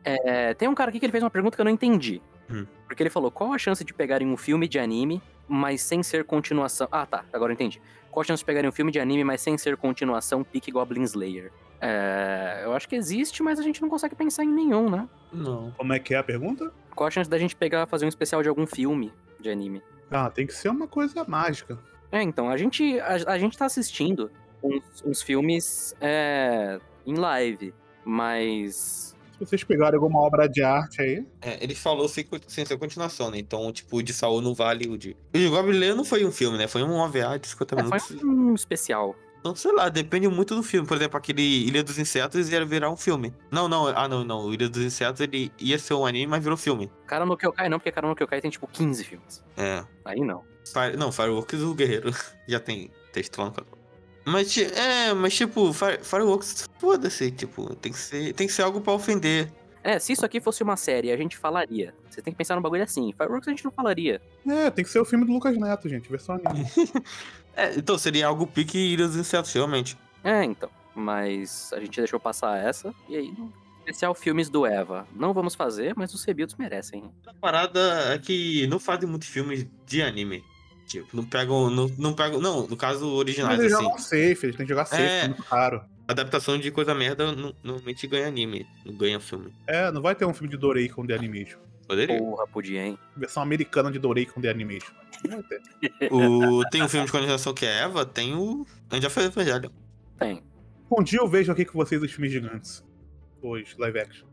É, 0.09 0.55
tem 0.55 0.68
um 0.68 0.74
cara 0.74 0.90
aqui 0.90 1.00
que 1.00 1.07
ele 1.07 1.11
fez 1.11 1.24
uma 1.24 1.31
pergunta 1.31 1.57
que 1.57 1.61
eu 1.61 1.64
não 1.64 1.72
entendi. 1.72 2.22
Hum. 2.48 2.64
Porque 2.87 3.03
ele 3.03 3.11
falou: 3.11 3.31
qual 3.31 3.53
a 3.53 3.59
chance 3.59 3.85
de 3.85 3.92
pegarem 3.92 4.29
um 4.29 4.37
filme 4.37 4.68
de 4.68 4.79
anime, 4.79 5.22
mas 5.49 5.83
sem 5.83 6.03
ser 6.03 6.25
continuação. 6.25 6.88
Ah, 6.90 7.07
tá, 7.07 7.25
agora 7.33 7.53
eu 7.53 7.55
entendi. 7.55 7.81
Qual 8.11 8.22
a 8.22 8.25
chance 8.25 8.40
de 8.40 8.46
pegarem 8.46 8.68
um 8.68 8.72
filme 8.72 8.90
de 8.90 8.99
anime, 8.99 9.25
mas 9.25 9.40
sem 9.40 9.59
ser 9.59 9.77
continuação 9.77 10.42
Peak 10.42 10.70
Goblin 10.72 11.03
Slayer? 11.03 11.53
É, 11.81 12.62
eu 12.64 12.72
acho 12.72 12.88
que 12.88 12.96
existe, 12.96 13.42
mas 13.42 13.59
a 13.59 13.62
gente 13.62 13.83
não 13.83 13.88
consegue 13.88 14.14
pensar 14.14 14.44
em 14.44 14.49
nenhum, 14.49 14.88
né? 14.88 15.09
Não. 15.33 15.70
Como 15.72 15.92
é 15.92 15.99
que 15.99 16.14
é 16.14 16.18
a 16.18 16.22
pergunta? 16.22 16.72
Qual 16.94 17.07
a 17.07 17.11
chance 17.11 17.29
da 17.29 17.38
gente 17.38 17.55
pegar 17.55 17.87
fazer 17.87 18.07
um 18.07 18.09
especial 18.09 18.42
de 18.42 18.49
algum 18.49 18.66
filme 18.66 19.12
de 19.38 19.51
anime? 19.51 19.83
Ah, 20.11 20.31
tem 20.31 20.46
que 20.46 20.55
ser 20.55 20.70
uma 20.70 20.88
coisa 20.88 21.25
mágica. 21.29 21.79
É, 22.11 22.22
então, 22.22 22.49
a 22.49 22.57
gente, 22.57 22.99
a, 23.01 23.33
a 23.33 23.38
gente 23.38 23.59
tá 23.59 23.66
assistindo 23.66 24.31
uns, 24.62 25.03
uns 25.05 25.22
filmes 25.22 25.94
é, 26.01 26.81
em 27.05 27.14
live, 27.14 27.75
mas. 28.05 29.15
Se 29.38 29.44
vocês 29.44 29.64
pegarem 29.64 29.96
alguma 29.96 30.20
obra 30.20 30.49
de 30.49 30.62
arte 30.62 31.03
aí. 31.03 31.27
É, 31.42 31.62
ele 31.62 31.75
falou 31.75 32.09
sem, 32.09 32.27
sem 32.46 32.64
ser 32.64 32.79
continuação, 32.79 33.31
né? 33.31 33.38
Então, 33.38 33.70
tipo, 33.72 33.99
o 33.99 34.03
de 34.03 34.12
Saul 34.12 34.40
não 34.40 34.55
vale 34.55 34.88
o 34.88 34.96
de. 34.96 35.16
O 35.35 35.38
de 35.38 35.49
Goblin 35.49 35.94
não 35.94 36.05
foi 36.05 36.25
um 36.25 36.33
filme, 36.33 36.57
né? 36.57 36.66
Foi 36.66 36.83
um 36.83 36.94
OVA 36.96 37.38
de 37.38 37.49
50 37.49 37.75
É, 37.75 37.83
minutos. 37.83 38.07
foi 38.07 38.25
um 38.25 38.55
especial. 38.55 39.14
Então, 39.40 39.55
sei 39.55 39.72
lá, 39.72 39.88
depende 39.88 40.27
muito 40.27 40.57
do 40.57 40.62
filme. 40.62 40.88
Por 40.88 40.96
exemplo, 40.96 41.16
aquele 41.16 41.42
Ilha 41.42 41.85
dos 41.85 41.99
Insetos 41.99 42.51
ia 42.51 42.64
virar 42.64 42.90
um 42.90 42.96
filme. 42.96 43.33
Não, 43.51 43.68
não, 43.68 43.87
ah, 43.87 44.09
não, 44.09 44.25
não. 44.25 44.46
O 44.46 44.55
Ilha 44.55 44.68
dos 44.68 44.83
Insetos 44.83 45.20
ele 45.20 45.53
ia 45.61 45.79
ser 45.79 45.94
um 45.94 46.05
anime, 46.05 46.27
mas 46.27 46.42
virou 46.42 46.57
filme. 46.57 46.90
Cara 47.07 47.25
no 47.25 47.37
Kyokai 47.37 47.68
não, 47.68 47.79
porque 47.79 47.92
Cara 47.92 48.09
no 48.09 48.16
Kyokai 48.16 48.40
tem 48.40 48.51
tipo 48.51 48.66
15 48.66 49.05
filmes. 49.05 49.44
É. 49.57 49.85
Aí 50.05 50.20
não. 50.20 50.42
Fire, 50.64 50.96
não, 50.96 51.12
Fireworks 51.12 51.61
o 51.61 51.75
Guerreiro 51.75 52.11
já 52.49 52.59
tem 52.59 52.90
texto 53.12 53.38
lá 53.38 53.44
no 53.44 53.53
canal. 53.53 53.75
Mas, 54.26 54.58
é, 54.58 55.14
mas 55.14 55.36
tipo, 55.36 55.72
Fire, 55.72 56.00
Fireworks, 56.02 56.68
foda-se, 56.78 57.30
tipo, 57.30 57.76
tem 57.76 57.92
que 57.92 57.98
ser, 57.98 58.34
tem 58.34 58.48
que 58.48 58.52
ser 58.52 58.62
algo 58.62 58.80
pra 58.80 58.92
ofender. 58.92 59.52
É, 59.84 60.00
se 60.00 60.12
isso 60.12 60.26
aqui 60.26 60.40
fosse 60.40 60.64
uma 60.64 60.76
série, 60.76 61.12
a 61.12 61.16
gente 61.16 61.36
falaria. 61.36 61.94
Você 62.10 62.20
tem 62.20 62.32
que 62.32 62.36
pensar 62.36 62.56
num 62.56 62.60
bagulho 62.60 62.82
assim. 62.82 63.12
Fireworks 63.12 63.46
a 63.46 63.52
gente 63.52 63.64
não 63.64 63.70
falaria. 63.70 64.20
É, 64.44 64.68
tem 64.68 64.84
que 64.84 64.90
ser 64.90 64.98
o 64.98 65.04
filme 65.04 65.24
do 65.24 65.32
Lucas 65.32 65.56
Neto, 65.56 65.88
gente, 65.88 66.10
versão 66.10 66.40
anime. 66.44 66.66
É, 67.58 67.74
então 67.74 67.96
seria 67.96 68.26
algo 68.26 68.46
pique 68.46 68.76
Ilhas 68.76 69.12
dos 69.12 69.20
Insetos, 69.20 69.50
realmente. 69.50 69.96
É, 70.22 70.44
então. 70.44 70.68
Mas 70.94 71.72
a 71.72 71.80
gente 71.80 71.98
deixou 71.98 72.20
passar 72.20 72.58
essa, 72.58 72.94
e 73.08 73.16
aí. 73.16 73.32
Especial 73.78 74.14
filmes 74.14 74.50
do 74.50 74.66
Eva. 74.66 75.06
Não 75.14 75.32
vamos 75.32 75.54
fazer, 75.54 75.94
mas 75.96 76.12
os 76.12 76.22
rebuilds 76.24 76.56
merecem. 76.56 77.10
A 77.26 77.32
parada 77.32 78.12
é 78.12 78.18
que 78.18 78.66
não 78.66 78.78
fazem 78.78 79.08
muitos 79.08 79.28
filmes 79.28 79.66
de 79.86 80.02
anime. 80.02 80.44
Tipo, 80.87 81.16
não 81.16 81.25
pegam. 81.25 81.68
Não, 81.70 81.90
não 81.99 82.12
pegam. 82.14 82.40
Não, 82.40 82.66
no 82.66 82.77
caso, 82.77 83.05
Mas 83.07 83.14
originais, 83.18 83.59
eles 83.59 83.72
assim. 83.72 83.83
jogam 83.83 83.99
safe, 83.99 84.38
eles 84.46 84.57
têm 84.57 84.64
que 84.66 84.68
jogar 84.68 84.85
safe, 84.87 85.03
É. 85.03 85.18
é 85.25 85.29
muito 85.29 85.42
caro. 85.44 85.83
Adaptação 86.09 86.57
de 86.59 86.70
coisa 86.70 86.94
merda 86.94 87.33
no- 87.33 87.55
normalmente 87.64 88.07
ganha 88.07 88.29
anime, 88.29 88.64
não 88.85 88.94
ganha 88.94 89.18
filme. 89.18 89.53
É, 89.66 89.90
não 89.90 90.01
vai 90.01 90.14
ter 90.14 90.25
um 90.25 90.33
filme 90.33 90.49
de 90.49 90.57
Doreikon 90.57 91.05
The 91.05 91.14
Animation. 91.14 91.59
Poderia. 91.88 92.18
Porra, 92.18 92.46
podia, 92.46 92.85
hein? 92.87 92.99
Versão 93.16 93.42
americana 93.42 93.90
de 93.90 93.99
Doreikon 93.99 94.40
The 94.40 94.49
Animation. 94.51 94.92
Não 95.29 95.42
vai 95.42 95.59
ter. 95.99 96.12
O, 96.12 96.62
tem 96.70 96.83
um 96.83 96.88
filme 96.88 97.07
de 97.07 97.12
continuação 97.12 97.53
que 97.53 97.66
é 97.66 97.83
Eva, 97.83 98.05
tem 98.07 98.35
o. 98.35 98.64
A 98.90 98.94
gente 98.94 99.03
já 99.05 99.11
fez 99.11 99.27
o 99.27 99.31
Evangelho. 99.31 99.72
Tem. 100.16 100.42
Um 100.90 101.03
dia 101.03 101.18
eu 101.18 101.27
vejo 101.29 101.51
aqui 101.51 101.64
com 101.64 101.77
vocês 101.79 102.01
os 102.01 102.12
filmes 102.12 102.31
gigantes. 102.33 102.85
Os 103.42 103.77
live 103.77 103.99
action. 103.99 104.27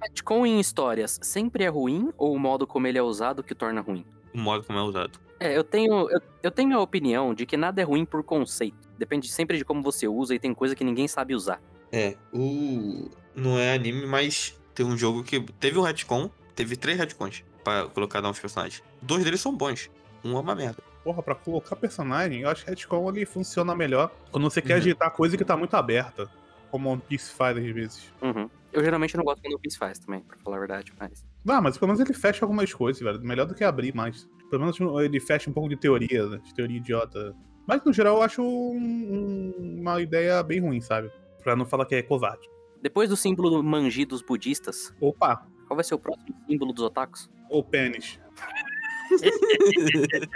Retcon 0.00 0.44
em 0.46 0.58
histórias 0.58 1.20
sempre 1.22 1.62
é 1.62 1.68
ruim 1.68 2.12
ou 2.18 2.34
o 2.34 2.38
modo 2.38 2.66
como 2.66 2.86
ele 2.88 2.98
é 2.98 3.02
usado 3.02 3.42
que 3.44 3.54
torna 3.54 3.80
ruim? 3.80 4.04
O 4.34 4.38
modo 4.38 4.64
como 4.64 4.78
é 4.78 4.82
usado. 4.82 5.20
É, 5.42 5.56
eu 5.56 5.64
tenho, 5.64 6.08
eu, 6.10 6.20
eu 6.42 6.50
tenho 6.50 6.76
a 6.76 6.80
opinião 6.80 7.34
de 7.34 7.44
que 7.46 7.56
nada 7.56 7.80
é 7.80 7.84
ruim 7.84 8.04
por 8.04 8.22
conceito. 8.22 8.76
Depende 8.98 9.28
sempre 9.28 9.58
de 9.58 9.64
como 9.64 9.82
você 9.82 10.06
usa 10.06 10.34
e 10.34 10.38
tem 10.38 10.54
coisa 10.54 10.74
que 10.74 10.84
ninguém 10.84 11.08
sabe 11.08 11.34
usar. 11.34 11.60
É, 11.90 12.16
o. 12.32 13.10
Não 13.34 13.58
é 13.58 13.74
anime, 13.74 14.06
mas 14.06 14.58
tem 14.74 14.84
um 14.86 14.96
jogo 14.96 15.22
que. 15.24 15.40
Teve 15.40 15.78
um 15.78 15.82
retcon, 15.82 16.30
teve 16.54 16.76
três 16.76 16.98
retcons 16.98 17.44
pra 17.64 17.86
colocar 17.86 18.20
novos 18.20 18.38
personagens. 18.38 18.82
Dois 19.00 19.24
deles 19.24 19.40
são 19.40 19.54
bons. 19.56 19.90
Um 20.24 20.36
é 20.36 20.40
uma 20.40 20.54
merda. 20.54 20.82
Porra, 21.02 21.22
pra 21.22 21.34
colocar 21.34 21.74
personagem, 21.74 22.42
eu 22.42 22.48
acho 22.48 22.64
que 22.64 22.70
retcon 22.70 23.08
ele 23.10 23.26
funciona 23.26 23.74
melhor 23.74 24.10
quando 24.30 24.44
você 24.44 24.62
quer 24.62 24.74
Uhum. 24.74 24.78
agitar 24.78 25.10
coisa 25.10 25.36
que 25.36 25.44
tá 25.44 25.56
muito 25.56 25.74
aberta. 25.74 26.30
Como 26.70 26.88
One 26.90 27.02
Piece 27.06 27.32
faz 27.32 27.56
às 27.56 27.64
vezes. 27.64 28.04
Uhum. 28.22 28.48
Eu 28.72 28.82
geralmente 28.82 29.16
não 29.16 29.24
gosto 29.24 29.42
quando 29.42 29.54
o 29.54 29.58
Piece 29.58 29.76
faz 29.76 29.98
também, 29.98 30.20
pra 30.20 30.36
falar 30.38 30.56
a 30.56 30.60
verdade, 30.60 30.92
mas. 30.98 31.24
Ah, 31.48 31.60
mas 31.60 31.76
pelo 31.76 31.88
menos 31.92 32.00
ele 32.00 32.14
fecha 32.14 32.44
algumas 32.44 32.72
coisas, 32.72 33.02
velho. 33.02 33.20
Melhor 33.20 33.46
do 33.46 33.54
que 33.54 33.64
abrir 33.64 33.94
mais. 33.94 34.28
Pelo 34.50 34.62
menos 34.62 34.78
ele 35.04 35.20
fecha 35.20 35.50
um 35.50 35.52
pouco 35.52 35.68
de 35.68 35.76
teoria, 35.76 36.26
né? 36.26 36.40
de 36.42 36.54
teoria 36.54 36.76
idiota. 36.78 37.34
Mas 37.66 37.84
no 37.84 37.92
geral 37.92 38.16
eu 38.16 38.22
acho 38.22 38.42
um- 38.42 39.54
um- 39.58 39.80
uma 39.80 40.00
ideia 40.00 40.42
bem 40.42 40.60
ruim, 40.60 40.80
sabe? 40.80 41.10
Pra 41.42 41.54
não 41.54 41.66
falar 41.66 41.86
que 41.86 41.94
é 41.94 42.02
covarde. 42.02 42.48
Depois 42.80 43.08
do 43.08 43.16
símbolo 43.16 43.50
do 43.50 43.62
manji 43.62 44.04
dos 44.04 44.22
budistas, 44.22 44.92
Opa, 45.00 45.46
qual 45.68 45.76
vai 45.76 45.84
ser 45.84 45.94
o 45.94 45.98
próximo 45.98 46.34
símbolo 46.48 46.72
dos 46.72 46.82
otakus? 46.84 47.30
o 47.50 47.62
pênis. 47.62 48.18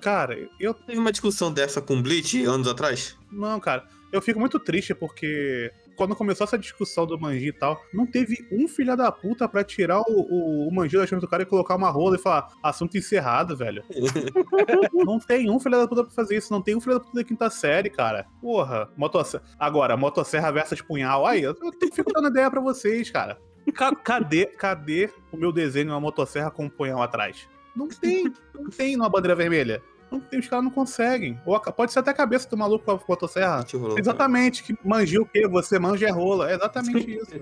Cara, 0.00 0.48
eu. 0.58 0.74
Teve 0.74 0.98
uma 0.98 1.12
discussão 1.12 1.52
dessa 1.52 1.80
com 1.80 2.00
Bleach 2.02 2.44
anos 2.44 2.66
atrás? 2.68 3.16
Não, 3.30 3.58
cara. 3.60 3.86
Eu 4.12 4.22
fico 4.22 4.40
muito 4.40 4.58
triste 4.58 4.94
porque 4.94 5.72
quando 5.98 6.16
começou 6.16 6.44
essa 6.44 6.56
discussão 6.56 7.04
do 7.04 7.18
manji 7.20 7.48
e 7.48 7.52
tal, 7.52 7.78
não 7.92 8.06
teve 8.06 8.46
um 8.50 8.66
filho 8.66 8.96
da 8.96 9.12
puta 9.12 9.46
pra 9.48 9.62
tirar 9.62 10.00
o, 10.00 10.04
o, 10.08 10.68
o 10.68 10.72
manji 10.74 10.96
da 10.96 11.06
chama 11.06 11.20
do 11.20 11.28
cara 11.28 11.42
e 11.42 11.46
colocar 11.46 11.74
uma 11.76 11.90
rola 11.90 12.16
e 12.16 12.18
falar 12.18 12.48
assunto 12.62 12.96
encerrado, 12.96 13.56
velho. 13.56 13.82
não 14.94 15.18
tem 15.18 15.50
um 15.50 15.58
filho 15.58 15.76
da 15.78 15.88
puta 15.88 16.04
pra 16.04 16.12
fazer 16.12 16.36
isso. 16.36 16.52
Não 16.52 16.62
tem 16.62 16.76
um 16.76 16.80
filho 16.80 16.94
da 16.94 17.00
puta 17.00 17.14
da 17.18 17.24
quinta 17.24 17.50
série, 17.50 17.90
cara. 17.90 18.26
Porra. 18.40 18.88
Motosserra. 18.96 19.42
Agora, 19.58 19.96
motosserra 19.96 20.50
versus 20.52 20.80
punhal. 20.80 21.26
Aí, 21.26 21.42
eu 21.42 21.52
tenho 21.54 21.72
que 21.72 21.90
ficar 21.96 22.12
dando 22.14 22.28
ideia 22.30 22.50
pra 22.50 22.60
vocês, 22.60 23.10
cara. 23.10 23.38
Ca- 23.74 23.94
Cadê, 23.96 24.46
cadê 24.46 25.10
o 25.32 25.36
meu 25.36 25.52
desenho 25.52 25.90
uma 25.90 26.00
motosserra 26.00 26.50
com 26.50 26.64
um 26.66 26.70
punhal 26.70 27.02
atrás? 27.02 27.48
Não 27.76 27.88
tem. 27.88 28.32
Não 28.54 28.70
tem 28.70 28.96
numa 28.96 29.08
bandeira 29.10 29.34
vermelha. 29.34 29.82
Não 30.10 30.20
tem, 30.20 30.38
os 30.40 30.48
caras 30.48 30.64
não 30.64 30.70
conseguem. 30.70 31.38
Ou 31.44 31.54
a- 31.54 31.60
pode 31.60 31.92
ser 31.92 31.98
até 31.98 32.10
a 32.10 32.14
cabeça 32.14 32.48
do 32.48 32.56
maluco 32.56 32.84
com 32.84 32.92
a 32.92 33.00
motosserra. 33.08 33.64
Exatamente, 33.96 34.62
que 34.62 34.74
manjou 34.84 35.22
o 35.22 35.26
quê? 35.26 35.46
Você 35.48 35.78
manja 35.78 36.06
é 36.06 36.10
rola. 36.10 36.50
É 36.50 36.54
exatamente 36.54 37.14
isso. 37.16 37.40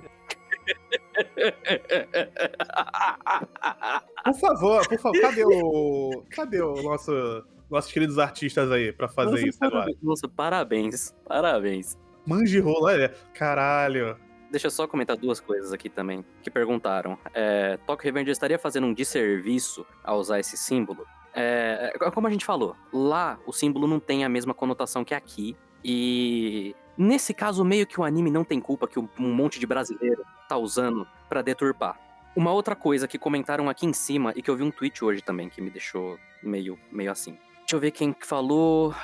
Por 4.25 4.35
favor, 4.35 4.89
por 4.89 4.99
favor, 4.99 5.21
cadê 5.21 5.45
o. 5.45 6.25
Cadê 6.31 6.61
o 6.63 6.83
nosso. 6.83 7.45
Nossos 7.69 7.91
queridos 7.91 8.17
artistas 8.17 8.71
aí 8.71 8.93
pra 8.93 9.09
fazer 9.09 9.33
Nossa, 9.33 9.49
isso 9.49 9.59
agora? 9.61 9.81
parabéns. 9.81 9.99
Nossa, 10.03 10.29
parabéns. 10.29 11.15
Parabéns. 11.27 11.99
Manje 12.25 12.61
rola, 12.61 12.93
olha. 12.93 13.15
Caralho. 13.35 14.17
Deixa 14.53 14.69
eu 14.69 14.71
só 14.71 14.87
comentar 14.87 15.17
duas 15.17 15.41
coisas 15.41 15.73
aqui 15.73 15.89
também, 15.91 16.25
que 16.45 16.49
perguntaram. 16.51 17.19
É, 17.35 17.77
Tokyo 17.85 18.05
Revenge 18.05 18.31
estaria 18.31 18.57
fazendo 18.59 18.87
um 18.87 18.95
desserviço 18.95 19.85
ao 20.05 20.21
usar 20.21 20.39
esse 20.39 20.57
símbolo? 20.57 21.05
É, 21.39 21.93
é, 21.95 22.11
como 22.11 22.27
a 22.27 22.31
gente 22.31 22.45
falou, 22.47 22.75
lá 22.93 23.39
o 23.47 23.53
símbolo 23.53 23.87
não 23.87 24.01
tem 24.01 24.25
a 24.25 24.29
mesma 24.29 24.55
conotação 24.55 25.05
que 25.05 25.15
aqui. 25.15 25.55
E 25.85 26.75
nesse 26.97 27.35
caso, 27.35 27.63
meio 27.65 27.87
que 27.87 28.01
o 28.01 28.05
anime 28.05 28.31
não 28.31 28.43
tem 28.43 28.59
culpa 28.59 28.89
que 28.89 28.99
um 28.99 29.07
monte 29.19 29.61
de 29.61 29.67
brasileiro 29.67 30.25
tá 30.49 30.57
usando 30.57 31.07
pra 31.29 31.43
deturpar. 31.43 32.01
Uma 32.35 32.53
outra 32.53 32.75
coisa 32.75 33.07
que 33.07 33.19
comentaram 33.19 33.69
aqui 33.69 33.87
em 33.87 33.93
cima 33.93 34.33
e 34.35 34.43
que 34.43 34.51
eu 34.51 34.57
vi 34.57 34.63
um 34.63 34.71
tweet 34.71 35.05
hoje 35.05 35.23
também 35.23 35.49
que 35.49 35.61
me 35.61 35.71
deixou 35.71 36.19
meio, 36.43 36.79
meio 36.91 37.11
assim. 37.11 37.39
Deixa 37.61 37.77
eu 37.77 37.81
ver 37.81 37.91
quem 37.91 38.13
que 38.13 38.27
falou. 38.27 38.95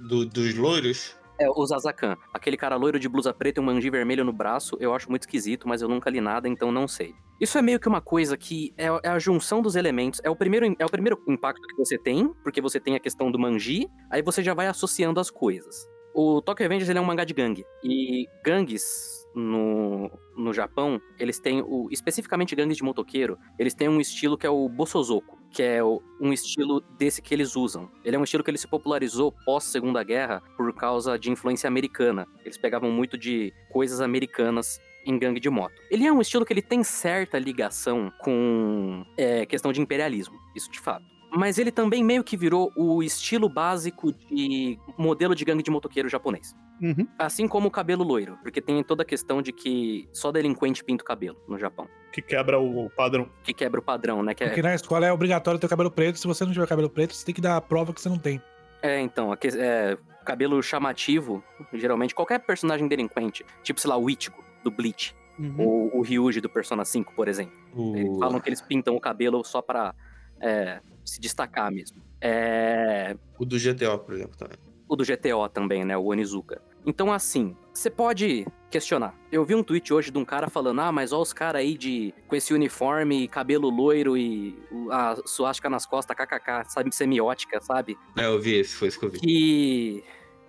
Do- 0.00 0.24
dos 0.26 0.54
loiros? 0.54 1.16
É, 1.38 1.48
o 1.48 1.66
Zazakan. 1.66 2.16
Aquele 2.32 2.56
cara 2.56 2.76
loiro 2.76 2.98
de 2.98 3.08
blusa 3.08 3.32
preta 3.32 3.60
e 3.60 3.62
um 3.62 3.66
manji 3.66 3.90
vermelho 3.90 4.24
no 4.24 4.32
braço, 4.32 4.76
eu 4.80 4.94
acho 4.94 5.08
muito 5.10 5.22
esquisito, 5.22 5.66
mas 5.68 5.82
eu 5.82 5.88
nunca 5.88 6.10
li 6.10 6.20
nada, 6.20 6.48
então 6.48 6.70
não 6.70 6.86
sei. 6.86 7.14
Isso 7.40 7.58
é 7.58 7.62
meio 7.62 7.80
que 7.80 7.88
uma 7.88 8.00
coisa 8.00 8.36
que 8.36 8.72
é, 8.78 8.86
é 9.02 9.08
a 9.08 9.18
junção 9.18 9.60
dos 9.60 9.74
elementos. 9.74 10.20
É 10.22 10.30
o, 10.30 10.36
primeiro, 10.36 10.76
é 10.78 10.86
o 10.86 10.90
primeiro 10.90 11.20
impacto 11.26 11.66
que 11.66 11.76
você 11.76 11.98
tem, 11.98 12.32
porque 12.44 12.60
você 12.60 12.78
tem 12.78 12.94
a 12.94 13.00
questão 13.00 13.30
do 13.30 13.38
manji, 13.38 13.88
aí 14.10 14.22
você 14.22 14.42
já 14.42 14.54
vai 14.54 14.68
associando 14.68 15.18
as 15.18 15.30
coisas. 15.30 15.88
O 16.14 16.40
Tokyo 16.42 16.62
Revengers 16.62 16.88
ele 16.88 16.98
é 16.98 17.02
um 17.02 17.04
mangá 17.04 17.24
de 17.24 17.34
gangue. 17.34 17.64
E 17.82 18.26
gangues 18.44 19.21
no, 19.34 20.10
no 20.36 20.52
Japão, 20.52 21.00
eles 21.18 21.38
têm 21.38 21.62
o. 21.62 21.88
Especificamente 21.90 22.54
gangues 22.54 22.76
de 22.76 22.82
motoqueiro, 22.82 23.38
eles 23.58 23.74
têm 23.74 23.88
um 23.88 24.00
estilo 24.00 24.36
que 24.38 24.46
é 24.46 24.50
o 24.50 24.68
Bosozoku, 24.68 25.38
que 25.50 25.62
é 25.62 25.82
o- 25.82 26.02
um 26.20 26.32
estilo 26.32 26.80
desse 26.98 27.20
que 27.22 27.34
eles 27.34 27.56
usam. 27.56 27.90
Ele 28.04 28.16
é 28.16 28.18
um 28.18 28.24
estilo 28.24 28.42
que 28.44 28.50
ele 28.50 28.58
se 28.58 28.68
popularizou 28.68 29.32
pós 29.44 29.64
Segunda 29.64 30.02
Guerra 30.02 30.42
por 30.56 30.72
causa 30.74 31.18
de 31.18 31.30
influência 31.30 31.66
americana. 31.68 32.26
Eles 32.44 32.58
pegavam 32.58 32.90
muito 32.90 33.16
de 33.18 33.52
coisas 33.70 34.00
americanas 34.00 34.78
em 35.04 35.18
gangue 35.18 35.40
de 35.40 35.50
moto. 35.50 35.74
Ele 35.90 36.06
é 36.06 36.12
um 36.12 36.20
estilo 36.20 36.44
que 36.44 36.52
ele 36.52 36.62
tem 36.62 36.84
certa 36.84 37.38
ligação 37.38 38.12
com 38.20 39.04
é, 39.16 39.44
questão 39.46 39.72
de 39.72 39.80
imperialismo, 39.80 40.36
isso 40.54 40.70
de 40.70 40.78
fato. 40.78 41.04
Mas 41.34 41.58
ele 41.58 41.70
também 41.70 42.04
meio 42.04 42.22
que 42.22 42.36
virou 42.36 42.70
o 42.76 43.02
estilo 43.02 43.48
básico 43.48 44.12
de 44.12 44.78
modelo 44.98 45.34
de 45.34 45.44
gangue 45.44 45.62
de 45.62 45.70
motoqueiro 45.70 46.08
japonês. 46.08 46.54
Uhum. 46.80 47.06
Assim 47.18 47.48
como 47.48 47.68
o 47.68 47.70
cabelo 47.70 48.04
loiro, 48.04 48.36
porque 48.42 48.60
tem 48.60 48.82
toda 48.82 49.02
a 49.02 49.06
questão 49.06 49.40
de 49.40 49.52
que 49.52 50.08
só 50.12 50.30
delinquente 50.32 50.84
pinta 50.84 51.02
o 51.02 51.06
cabelo 51.06 51.38
no 51.48 51.58
Japão. 51.58 51.88
Que 52.12 52.20
quebra 52.20 52.58
o 52.60 52.90
padrão. 52.90 53.28
Que 53.42 53.54
quebra 53.54 53.80
o 53.80 53.82
padrão, 53.82 54.22
né? 54.22 54.34
Que 54.34 54.44
é, 54.44 54.48
Porque 54.48 54.62
na 54.62 54.74
escola 54.74 55.06
é 55.06 55.12
obrigatório 55.12 55.58
ter 55.58 55.66
o 55.66 55.70
cabelo 55.70 55.90
preto. 55.90 56.18
Se 56.18 56.26
você 56.26 56.44
não 56.44 56.52
tiver 56.52 56.66
cabelo 56.66 56.90
preto, 56.90 57.14
você 57.14 57.24
tem 57.24 57.34
que 57.34 57.40
dar 57.40 57.56
a 57.56 57.60
prova 57.60 57.92
que 57.94 58.00
você 58.00 58.08
não 58.08 58.18
tem. 58.18 58.42
é 58.82 59.00
então, 59.00 59.32
é, 59.32 59.96
cabelo 60.26 60.60
chamativo, 60.62 61.42
geralmente 61.72 62.14
qualquer 62.14 62.40
personagem 62.40 62.86
delinquente, 62.88 63.44
tipo, 63.62 63.80
sei 63.80 63.88
lá, 63.88 63.96
o 63.96 64.10
Ichigo, 64.10 64.42
do 64.62 64.70
Bleach, 64.70 65.14
Uhum. 65.38 65.54
ou 65.58 65.96
o 65.98 66.02
Ryuji 66.02 66.40
do 66.42 66.48
Persona 66.50 66.84
5, 66.84 67.14
por 67.14 67.26
exemplo. 67.26 67.54
Eles 67.96 68.10
O... 68.10 68.18
falam 68.18 68.38
que 68.38 68.48
eles 68.50 68.60
pintam 68.60 68.94
o 68.94 69.00
cabelo 69.00 69.42
só 69.42 69.62
pra 69.62 69.94
é, 70.42 70.80
se 71.04 71.20
destacar 71.20 71.70
mesmo. 71.72 72.02
É, 72.20 73.16
o 73.38 73.44
do 73.44 73.56
GTO, 73.56 73.98
por 74.04 74.14
exemplo, 74.14 74.36
também. 74.36 74.56
o 74.88 74.96
do 74.96 75.04
GTO 75.04 75.48
também, 75.48 75.84
né? 75.84 75.96
O 75.96 76.04
Onizuka. 76.06 76.60
Então, 76.84 77.12
assim, 77.12 77.56
você 77.72 77.88
pode 77.88 78.46
questionar. 78.70 79.14
Eu 79.30 79.44
vi 79.44 79.54
um 79.54 79.62
tweet 79.62 79.92
hoje 79.92 80.10
de 80.10 80.18
um 80.18 80.24
cara 80.24 80.48
falando: 80.48 80.80
ah, 80.80 80.90
mas 80.90 81.12
olha 81.12 81.22
os 81.22 81.32
caras 81.32 81.60
aí 81.60 81.78
de, 81.78 82.12
com 82.26 82.34
esse 82.34 82.52
uniforme, 82.52 83.28
cabelo 83.28 83.70
loiro 83.70 84.16
e 84.16 84.58
a 84.90 85.16
suástica 85.24 85.70
nas 85.70 85.86
costas, 85.86 86.16
kkk, 86.16 86.70
sabe, 86.70 86.94
semiótica, 86.94 87.60
sabe? 87.60 87.96
É, 88.16 88.26
eu 88.26 88.40
vi 88.40 88.56
esse, 88.56 88.74
foi 88.74 88.88
isso 88.88 88.98
que 88.98 89.06
eu 89.06 89.10
vi. 89.10 89.20
Que, 89.20 90.04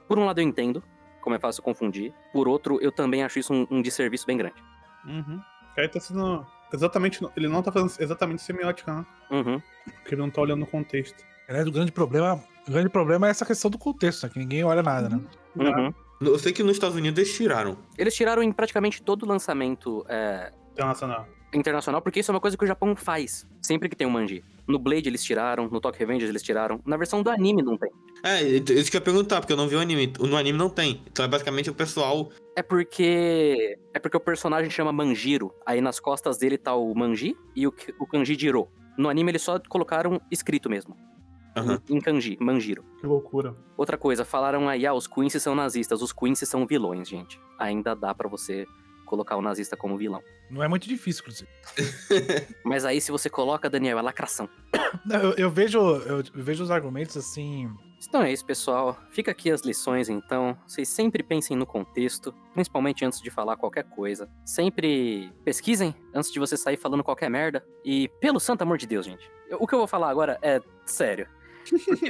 por 0.07 0.17
um 0.17 0.25
lado, 0.25 0.39
eu 0.39 0.43
entendo 0.43 0.83
como 1.21 1.35
é 1.35 1.39
fácil 1.39 1.63
confundir. 1.63 2.13
Por 2.31 2.47
outro, 2.47 2.79
eu 2.81 2.91
também 2.91 3.23
acho 3.23 3.39
isso 3.39 3.53
um, 3.53 3.67
um 3.69 3.81
desserviço 3.81 4.25
bem 4.25 4.37
grande. 4.37 4.61
Uhum. 5.05 5.39
Aí 5.77 5.87
tá 5.87 5.99
sendo. 5.99 6.45
Exatamente. 6.73 7.19
Ele 7.37 7.47
não 7.47 7.61
tá 7.61 7.71
fazendo 7.71 7.91
exatamente 7.99 8.41
semiótica, 8.41 8.93
né? 8.93 9.05
Uhum. 9.31 9.61
Porque 9.85 10.15
ele 10.15 10.21
não 10.21 10.29
tá 10.29 10.41
olhando 10.41 10.63
o 10.63 10.67
contexto. 10.67 11.23
Aliás, 11.47 11.67
o 11.67 11.71
grande 11.71 11.91
problema, 11.91 12.43
o 12.67 12.71
grande 12.71 12.89
problema 12.89 13.27
é 13.27 13.29
essa 13.29 13.45
questão 13.45 13.69
do 13.69 13.77
contexto, 13.77 14.23
né? 14.23 14.29
Que 14.29 14.39
ninguém 14.39 14.63
olha 14.63 14.81
nada, 14.81 15.09
né? 15.09 15.21
Uhum. 15.55 15.93
Eu 16.21 16.39
sei 16.39 16.53
que 16.53 16.63
nos 16.63 16.73
Estados 16.73 16.95
Unidos 16.95 17.19
eles 17.19 17.35
tiraram. 17.35 17.77
Eles 17.97 18.15
tiraram 18.15 18.41
em 18.41 18.51
praticamente 18.51 19.01
todo 19.01 19.23
o 19.23 19.25
lançamento 19.25 20.05
é, 20.07 20.51
Internacional. 20.73 21.27
Internacional, 21.53 22.01
porque 22.01 22.19
isso 22.19 22.31
é 22.31 22.33
uma 22.33 22.39
coisa 22.39 22.57
que 22.57 22.63
o 22.63 22.67
Japão 22.67 22.95
faz. 22.95 23.47
Sempre 23.61 23.89
que 23.89 23.95
tem 23.95 24.07
um 24.07 24.09
manji. 24.09 24.43
No 24.67 24.79
Blade 24.79 25.07
eles 25.07 25.23
tiraram, 25.23 25.67
no 25.67 25.79
Tokyo 25.79 25.99
Revengers 25.99 26.29
eles 26.29 26.41
tiraram. 26.41 26.79
Na 26.85 26.97
versão 26.97 27.21
do 27.21 27.29
anime 27.29 27.61
não 27.61 27.77
tem. 27.77 27.91
É, 28.23 28.41
isso 28.41 28.89
que 28.89 28.97
eu 28.97 28.99
ia 28.99 29.03
perguntar, 29.03 29.41
porque 29.41 29.53
eu 29.53 29.57
não 29.57 29.67
vi 29.67 29.75
o 29.75 29.79
anime. 29.79 30.13
No 30.19 30.37
anime 30.37 30.57
não 30.57 30.69
tem. 30.69 31.01
Então 31.11 31.25
é 31.25 31.27
basicamente 31.27 31.69
o 31.69 31.73
pessoal. 31.73 32.29
É 32.55 32.63
porque. 32.63 33.77
É 33.93 33.99
porque 33.99 34.17
o 34.17 34.19
personagem 34.19 34.69
chama 34.69 34.91
Manjiro. 34.93 35.53
Aí 35.65 35.81
nas 35.81 35.99
costas 35.99 36.37
dele 36.37 36.57
tá 36.57 36.73
o 36.75 36.93
Manji 36.95 37.35
e 37.55 37.67
o, 37.67 37.73
o 37.99 38.07
kanji 38.07 38.35
Jiro. 38.35 38.69
No 38.97 39.09
anime 39.09 39.31
eles 39.31 39.41
só 39.41 39.59
colocaram 39.59 40.21
escrito 40.31 40.69
mesmo. 40.69 40.95
Aham. 41.55 41.79
Em 41.89 41.99
kanji, 41.99 42.37
Manjiro. 42.39 42.83
Que 42.99 43.05
loucura. 43.05 43.55
Outra 43.77 43.97
coisa, 43.97 44.25
falaram 44.25 44.67
aí, 44.67 44.85
ah, 44.85 44.93
os 44.93 45.07
Quincy 45.07 45.39
são 45.39 45.53
nazistas. 45.53 46.01
Os 46.01 46.11
Quincy 46.11 46.45
são 46.45 46.65
vilões, 46.65 47.07
gente. 47.07 47.39
Ainda 47.59 47.95
dá 47.95 48.13
pra 48.13 48.27
você 48.27 48.65
colocar 49.13 49.35
o 49.37 49.41
nazista 49.43 49.77
como 49.77 49.95
vilão. 49.95 50.23
Não 50.49 50.63
é 50.63 50.67
muito 50.67 50.87
difícil, 50.87 51.21
inclusive. 51.21 51.47
Mas 52.65 52.83
aí, 52.83 52.99
se 52.99 53.11
você 53.11 53.29
coloca, 53.29 53.69
Daniel, 53.69 53.99
é 53.99 54.01
lacração. 54.01 54.49
Não, 55.05 55.19
Eu, 55.21 55.33
eu 55.37 55.49
vejo, 55.51 55.79
eu 55.79 56.23
vejo 56.33 56.63
os 56.63 56.71
argumentos 56.71 57.15
assim. 57.15 57.69
Então 58.07 58.21
é 58.23 58.31
isso, 58.33 58.45
pessoal. 58.45 58.97
Fica 59.11 59.31
aqui 59.31 59.51
as 59.51 59.61
lições, 59.61 60.09
então. 60.09 60.57
Vocês 60.67 60.89
sempre 60.89 61.21
pensem 61.23 61.55
no 61.55 61.65
contexto, 61.65 62.33
principalmente 62.53 63.05
antes 63.05 63.21
de 63.21 63.29
falar 63.29 63.55
qualquer 63.55 63.83
coisa. 63.83 64.27
Sempre 64.45 65.31
pesquisem 65.45 65.95
antes 66.13 66.31
de 66.31 66.39
você 66.39 66.57
sair 66.57 66.77
falando 66.77 67.03
qualquer 67.03 67.29
merda. 67.29 67.63
E, 67.85 68.09
pelo 68.19 68.39
santo 68.39 68.61
amor 68.63 68.77
de 68.77 68.87
Deus, 68.87 69.05
gente, 69.05 69.29
eu- 69.47 69.57
o 69.61 69.67
que 69.67 69.73
eu 69.75 69.79
vou 69.79 69.87
falar 69.87 70.09
agora 70.09 70.37
é 70.41 70.59
sério. 70.85 71.27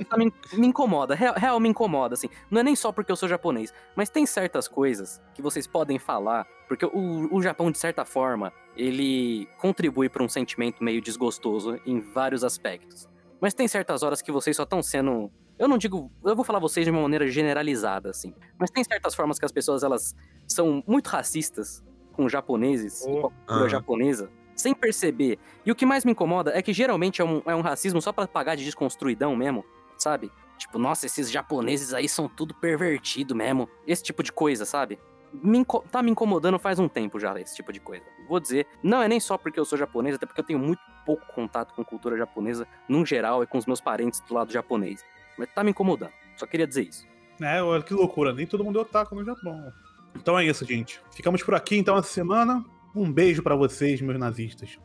Tá 0.10 0.18
me, 0.18 0.34
me 0.54 0.66
incomoda, 0.66 1.14
real, 1.14 1.36
real 1.38 1.60
me 1.60 1.70
incomoda, 1.70 2.16
assim. 2.16 2.28
Não 2.50 2.62
é 2.62 2.64
nem 2.64 2.76
só 2.76 2.92
porque 2.92 3.12
eu 3.12 3.16
sou 3.16 3.30
japonês, 3.30 3.72
mas 3.96 4.10
tem 4.10 4.26
certas 4.26 4.68
coisas 4.68 5.22
que 5.36 5.44
vocês 5.44 5.68
podem 5.68 6.00
falar, 6.00 6.48
porque 6.76 6.86
o, 6.86 7.34
o 7.36 7.42
Japão, 7.42 7.70
de 7.72 7.78
certa 7.78 8.04
forma, 8.04 8.52
ele 8.76 9.48
contribui 9.60 10.10
para 10.10 10.24
um 10.24 10.28
sentimento 10.28 10.84
meio 10.84 11.00
desgostoso 11.02 11.80
em 11.86 12.00
vários 12.00 12.44
aspectos. 12.44 13.08
Mas 13.40 13.54
tem 13.54 13.68
certas 13.68 14.02
horas 14.02 14.22
que 14.24 14.32
vocês 14.32 14.56
só 14.56 14.64
estão 14.64 14.82
sendo. 14.82 15.32
Eu 15.60 15.68
não 15.68 15.78
digo. 15.78 16.12
Eu 16.26 16.36
vou 16.36 16.44
falar 16.44 16.58
vocês 16.60 16.84
de 16.86 16.90
uma 16.92 17.02
maneira 17.02 17.28
generalizada, 17.28 18.10
assim. 18.10 18.34
Mas 18.58 18.72
tem 18.72 18.84
certas 18.84 19.14
formas 19.14 19.38
que 19.38 19.46
as 19.46 19.52
pessoas 19.52 19.84
elas 19.84 20.16
são 20.48 20.84
muito 20.88 21.08
racistas 21.08 21.84
com 22.14 22.28
japoneses, 22.28 23.04
Oh. 23.08 23.12
com 23.22 23.28
a 23.28 23.30
cultura 23.30 23.60
Aham. 23.62 23.70
japonesa, 23.70 24.32
sem 24.56 24.74
perceber. 24.74 25.38
E 25.66 25.72
o 25.72 25.76
que 25.76 25.86
mais 25.86 26.04
me 26.04 26.12
incomoda 26.12 26.52
é 26.58 26.62
que 26.64 26.74
geralmente 26.74 27.22
é 27.22 27.26
um, 27.26 27.42
é 27.46 27.56
um 27.56 27.62
racismo 27.62 28.02
só 28.02 28.12
pra 28.12 28.28
pagar 28.28 28.56
de 28.56 28.64
desconstruidão 28.66 29.36
mesmo, 29.36 29.64
sabe? 29.98 30.32
Tipo, 30.58 30.80
nossa, 30.80 31.06
esses 31.06 31.30
japoneses 31.30 31.94
aí 31.94 32.08
são 32.10 32.28
tudo 32.28 32.54
pervertido 32.56 33.36
mesmo. 33.36 33.68
Esse 33.86 34.02
tipo 34.04 34.24
de 34.24 34.32
coisa, 34.32 34.66
sabe? 34.66 34.98
Me 35.34 35.66
tá 35.92 36.04
me 36.04 36.12
incomodando 36.12 36.60
faz 36.60 36.78
um 36.80 36.88
tempo 36.88 37.20
já, 37.20 37.40
esse 37.40 37.56
tipo 37.56 37.74
de 37.74 37.80
coisa. 37.80 38.06
Vou 38.28 38.40
dizer, 38.40 38.68
não 38.84 39.02
é 39.02 39.08
nem 39.08 39.20
só 39.20 39.38
porque 39.38 39.60
eu 39.60 39.66
sou 39.66 39.78
japonês, 39.78 40.16
até 40.16 40.26
porque 40.26 40.42
eu 40.42 40.46
tenho 40.46 40.60
muito 40.60 40.82
pouco 41.06 41.26
contato 41.34 41.74
com 41.74 41.84
cultura 41.84 42.18
japonesa, 42.18 42.68
num 42.88 43.06
geral, 43.06 43.44
e 43.44 43.48
com 43.48 43.58
os 43.58 43.66
meus 43.66 43.82
parentes 43.82 44.20
do 44.22 44.34
lado 44.34 44.54
japonês. 44.54 45.04
Mas 45.38 45.50
tá 45.54 45.64
me 45.64 45.72
incomodando. 45.72 46.12
Só 46.38 46.46
queria 46.46 46.68
dizer 46.68 46.84
isso. 46.84 47.08
É, 47.42 47.62
olha 47.62 47.84
que 47.84 47.94
loucura. 47.94 48.34
Nem 48.34 48.46
todo 48.46 48.64
mundo 48.64 48.80
é 48.80 48.82
otaku 48.82 49.16
no 49.16 49.26
Japão. 49.26 49.72
Então 50.16 50.38
é 50.38 50.46
isso, 50.46 50.66
gente. 50.66 51.02
Ficamos 51.12 51.42
por 51.42 51.56
aqui 51.56 51.78
então 51.78 51.98
essa 51.98 52.10
semana. 52.10 52.64
Um 52.96 53.12
beijo 53.12 53.42
pra 53.42 53.56
vocês, 53.56 54.02
meus 54.02 54.20
nazistas. 54.20 54.78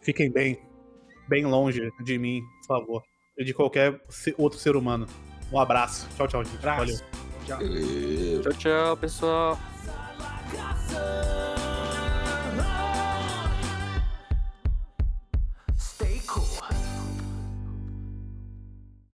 Fiquem 0.00 0.30
bem. 0.30 0.60
Bem 1.28 1.44
longe 1.44 1.90
de 2.04 2.18
mim, 2.18 2.42
por 2.60 2.78
favor. 2.78 3.02
E 3.36 3.44
de 3.44 3.52
qualquer 3.52 4.00
outro 4.38 4.58
ser 4.58 4.76
humano. 4.76 5.06
Um 5.52 5.58
abraço. 5.58 6.08
Tchau, 6.16 6.28
tchau, 6.28 6.44
gente. 6.44 6.58
Abraço. 6.58 7.02
Valeu. 7.02 7.25
Tchau. 7.46 7.58
Tchau, 8.42 8.52
tchau, 8.58 8.96
pessoal. 8.96 9.56